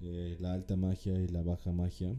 [0.00, 2.14] Eh, la alta magia y la baja magia.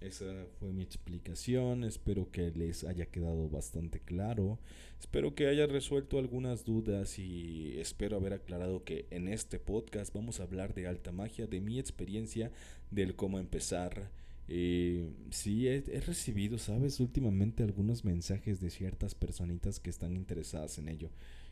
[0.00, 1.84] Esa fue mi explicación.
[1.84, 4.58] Espero que les haya quedado bastante claro.
[4.98, 10.40] Espero que haya resuelto algunas dudas y espero haber aclarado que en este podcast vamos
[10.40, 12.50] a hablar de alta magia, de mi experiencia,
[12.90, 14.10] del cómo empezar.
[14.48, 20.88] Eh, sí, he, recibido, sabes, últimamente algunos mensajes de ciertas personitas que están interesadas en
[20.88, 21.10] ello.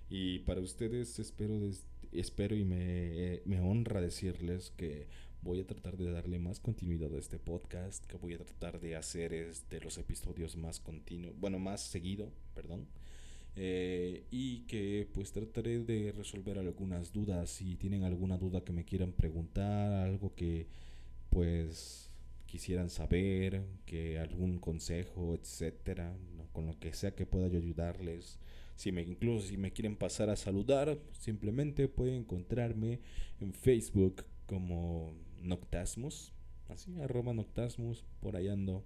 [0.09, 1.61] Y para ustedes espero,
[2.13, 5.07] espero y me, me honra decirles que
[5.49, 8.97] voy a tratar de darle más continuidad a este podcast, que voy a tratar de
[8.97, 12.87] hacer este, los episodios más continuos, bueno, más seguido, perdón.
[13.57, 17.49] Eh, y que pues trataré de resolver algunas dudas.
[17.49, 20.67] Si tienen alguna duda que me quieran preguntar, algo que
[21.31, 22.11] pues
[22.45, 26.15] quisieran saber, que algún consejo, etcétera,
[26.53, 28.39] con lo que sea que pueda yo ayudarles.
[28.77, 33.01] Si me, incluso si me quieren pasar a saludar, simplemente pueden encontrarme
[33.41, 36.32] en Facebook como Noctasmus,
[36.68, 38.84] así, arroba Noctasmus, por ahí ando.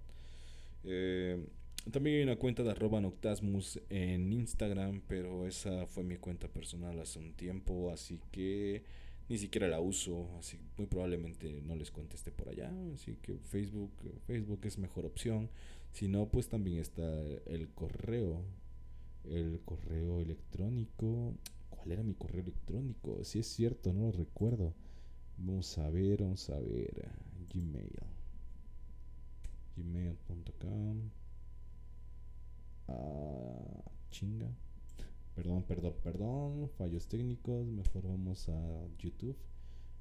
[0.83, 1.45] Eh,
[1.91, 6.99] también hay una cuenta de arroba Noctasmus en Instagram, pero esa fue mi cuenta personal
[6.99, 8.83] hace un tiempo, así que
[9.29, 13.91] ni siquiera la uso, así muy probablemente no les conteste por allá, así que Facebook,
[14.25, 15.49] Facebook es mejor opción.
[15.91, 17.03] Si no, pues también está
[17.45, 18.43] el correo,
[19.25, 21.33] el correo electrónico.
[21.69, 23.23] ¿Cuál era mi correo electrónico?
[23.23, 24.73] Si es cierto, no lo recuerdo.
[25.37, 27.09] Vamos a ver, vamos a ver.
[27.53, 27.99] Gmail.
[29.75, 31.09] Gmail.com.
[32.87, 34.49] Ah, chinga.
[35.35, 36.69] Perdón, perdón, perdón.
[36.77, 37.65] Fallos técnicos.
[37.67, 39.37] Mejor vamos a YouTube.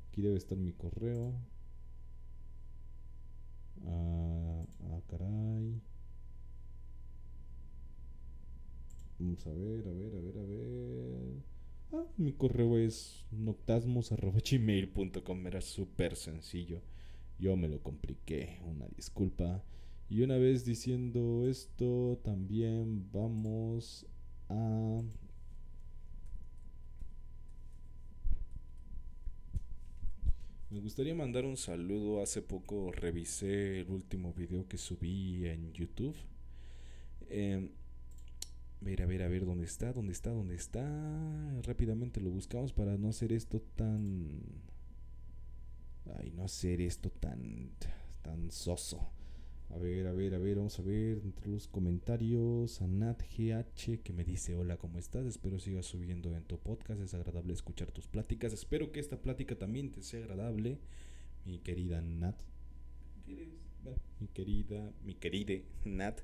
[0.08, 1.32] Aquí debe estar mi correo.
[3.86, 5.80] Ah, ah caray.
[9.18, 11.51] Vamos a ver, a ver, a ver, a ver.
[11.92, 15.46] Ah, mi correo es noctasmus.gmail.com.
[15.46, 16.80] Era súper sencillo.
[17.38, 18.60] Yo me lo compliqué.
[18.64, 19.62] Una disculpa.
[20.08, 24.06] Y una vez diciendo esto, también vamos
[24.48, 25.02] a...
[30.70, 32.22] Me gustaría mandar un saludo.
[32.22, 36.16] Hace poco revisé el último video que subí en YouTube.
[37.28, 37.68] Eh,
[38.82, 39.92] a ver, a ver, a ver, ¿dónde está?
[39.92, 40.30] ¿Dónde está?
[40.30, 40.82] ¿Dónde está?
[41.62, 44.40] Rápidamente lo buscamos para no hacer esto tan...
[46.18, 47.70] Ay, no hacer esto tan...
[48.22, 49.12] tan soso.
[49.70, 54.12] A ver, a ver, a ver, vamos a ver entre los comentarios a NatGH que
[54.12, 55.26] me dice hola, ¿cómo estás?
[55.26, 58.52] Espero sigas subiendo en tu podcast, es agradable escuchar tus pláticas.
[58.52, 60.80] Espero que esta plática también te sea agradable,
[61.44, 62.42] mi querida Nat.
[64.18, 66.20] mi querida, mi querida Nat.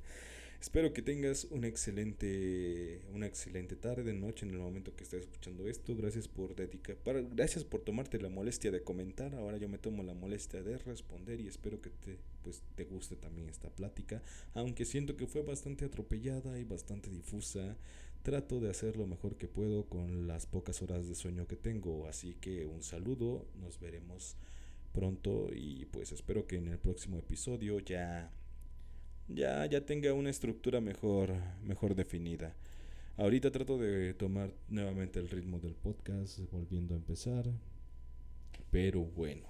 [0.60, 5.68] Espero que tengas una excelente, una excelente tarde, noche en el momento que estés escuchando
[5.68, 5.94] esto.
[5.94, 6.96] Gracias por dedicar,
[7.30, 9.36] gracias por tomarte la molestia de comentar.
[9.36, 13.14] Ahora yo me tomo la molestia de responder y espero que te, pues, te guste
[13.14, 14.20] también esta plática.
[14.54, 17.76] Aunque siento que fue bastante atropellada y bastante difusa,
[18.24, 22.08] trato de hacer lo mejor que puedo con las pocas horas de sueño que tengo.
[22.08, 24.36] Así que un saludo, nos veremos
[24.92, 28.32] pronto y pues espero que en el próximo episodio ya
[29.28, 32.54] ya, ya tenga una estructura mejor, mejor definida.
[33.16, 37.46] Ahorita trato de tomar nuevamente el ritmo del podcast, volviendo a empezar.
[38.70, 39.46] Pero bueno,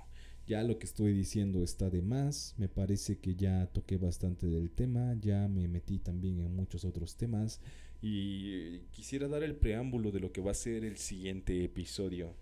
[0.46, 2.54] ya lo que estoy diciendo está de más.
[2.56, 7.16] Me parece que ya toqué bastante del tema, ya me metí también en muchos otros
[7.16, 7.60] temas.
[8.00, 12.34] Y quisiera dar el preámbulo de lo que va a ser el siguiente episodio.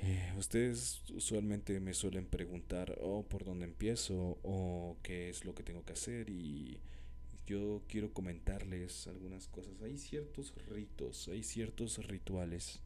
[0.00, 5.62] Eh, ustedes usualmente me suelen preguntar, oh, por dónde empiezo, o qué es lo que
[5.62, 6.78] tengo que hacer, y
[7.46, 9.80] yo quiero comentarles algunas cosas.
[9.82, 12.80] Hay ciertos ritos, hay ciertos rituales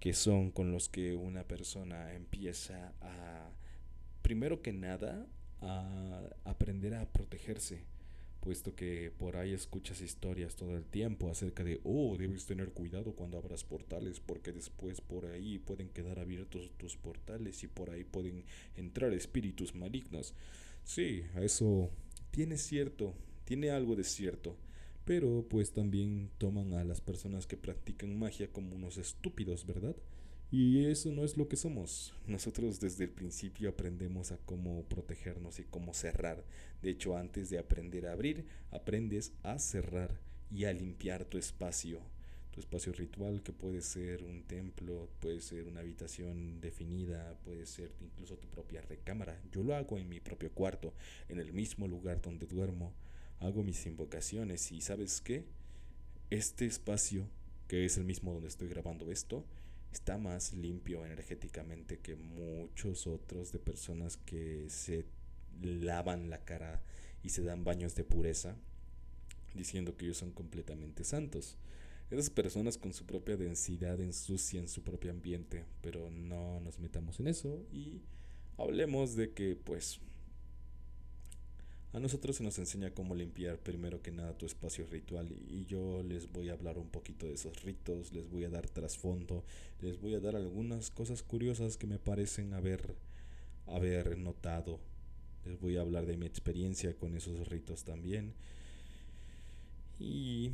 [0.00, 3.50] que son con los que una persona empieza a,
[4.22, 5.26] primero que nada,
[5.62, 7.82] a aprender a protegerse
[8.46, 13.12] puesto que por ahí escuchas historias todo el tiempo acerca de, oh, debes tener cuidado
[13.16, 18.04] cuando abras portales, porque después por ahí pueden quedar abiertos tus portales y por ahí
[18.04, 18.44] pueden
[18.76, 20.32] entrar espíritus malignos.
[20.84, 21.90] Sí, eso
[22.30, 23.14] tiene cierto,
[23.46, 24.56] tiene algo de cierto,
[25.04, 29.96] pero pues también toman a las personas que practican magia como unos estúpidos, ¿verdad?
[30.58, 32.14] Y eso no es lo que somos.
[32.26, 36.42] Nosotros desde el principio aprendemos a cómo protegernos y cómo cerrar.
[36.80, 40.18] De hecho, antes de aprender a abrir, aprendes a cerrar
[40.50, 42.00] y a limpiar tu espacio.
[42.52, 47.92] tu espacio ritual que puede ser un templo, puede ser una habitación definida, puede ser
[48.00, 49.38] incluso tu propia recámara.
[49.52, 50.94] Yo lo hago en mi propio cuarto,
[51.28, 52.94] en el mismo lugar donde duermo,
[53.40, 55.44] hago mis invocaciones y sabes qué?
[56.30, 57.28] Este espacio,
[57.68, 59.44] que es el mismo donde estoy grabando esto,
[59.96, 65.06] está más limpio energéticamente que muchos otros de personas que se
[65.62, 66.82] lavan la cara
[67.22, 68.56] y se dan baños de pureza
[69.54, 71.56] diciendo que ellos son completamente santos.
[72.10, 77.28] Esas personas con su propia densidad ensucian su propio ambiente, pero no nos metamos en
[77.28, 78.02] eso y
[78.58, 80.00] hablemos de que pues
[81.92, 86.02] a nosotros se nos enseña cómo limpiar primero que nada tu espacio ritual y yo
[86.02, 89.44] les voy a hablar un poquito de esos ritos, les voy a dar trasfondo,
[89.80, 92.94] les voy a dar algunas cosas curiosas que me parecen haber,
[93.66, 94.80] haber notado.
[95.46, 98.34] Les voy a hablar de mi experiencia con esos ritos también.
[99.98, 100.52] Y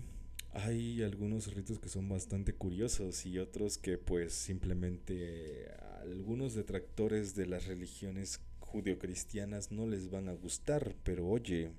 [0.53, 5.67] hay algunos ritos que son bastante curiosos y otros que pues simplemente
[6.03, 8.39] algunos detractores de las religiones
[8.73, 11.73] judeocristianas no les van a gustar, pero oye,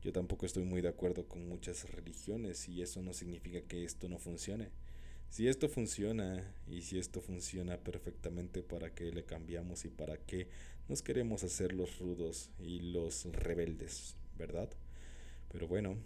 [0.00, 4.08] yo tampoco estoy muy de acuerdo con muchas religiones y eso no significa que esto
[4.08, 4.70] no funcione.
[5.28, 10.46] Si esto funciona y si esto funciona perfectamente, ¿para qué le cambiamos y para qué
[10.88, 14.70] nos queremos hacer los rudos y los rebeldes, verdad?
[15.50, 15.96] Pero bueno,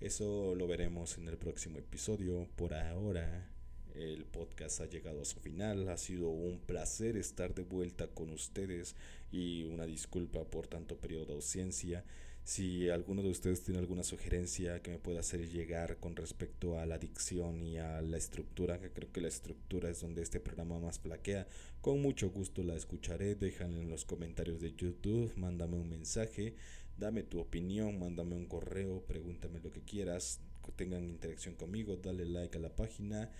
[0.00, 2.48] eso lo veremos en el próximo episodio.
[2.56, 3.49] Por ahora,
[3.96, 5.88] el podcast ha llegado a su final.
[5.88, 8.96] Ha sido un placer estar de vuelta con ustedes
[9.30, 12.04] y una disculpa por tanto periodo de ausencia.
[12.42, 16.86] Si alguno de ustedes tiene alguna sugerencia que me pueda hacer llegar con respecto a
[16.86, 20.78] la dicción y a la estructura, que creo que la estructura es donde este programa
[20.78, 21.46] más plaquea,
[21.80, 23.34] con mucho gusto la escucharé.
[23.34, 26.54] Déjenla en los comentarios de YouTube, mándame un mensaje
[27.00, 30.38] dame tu opinión, mándame un correo, pregúntame lo que quieras,
[30.76, 33.30] tengan interacción conmigo, dale like a la página.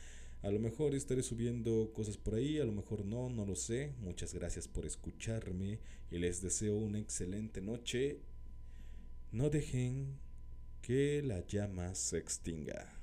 [0.42, 3.92] A lo mejor estaré subiendo cosas por ahí, a lo mejor no, no lo sé.
[4.00, 5.80] Muchas gracias por escucharme
[6.10, 8.20] y les deseo una excelente noche.
[9.32, 10.18] No dejen
[10.80, 12.99] que la llama se extinga.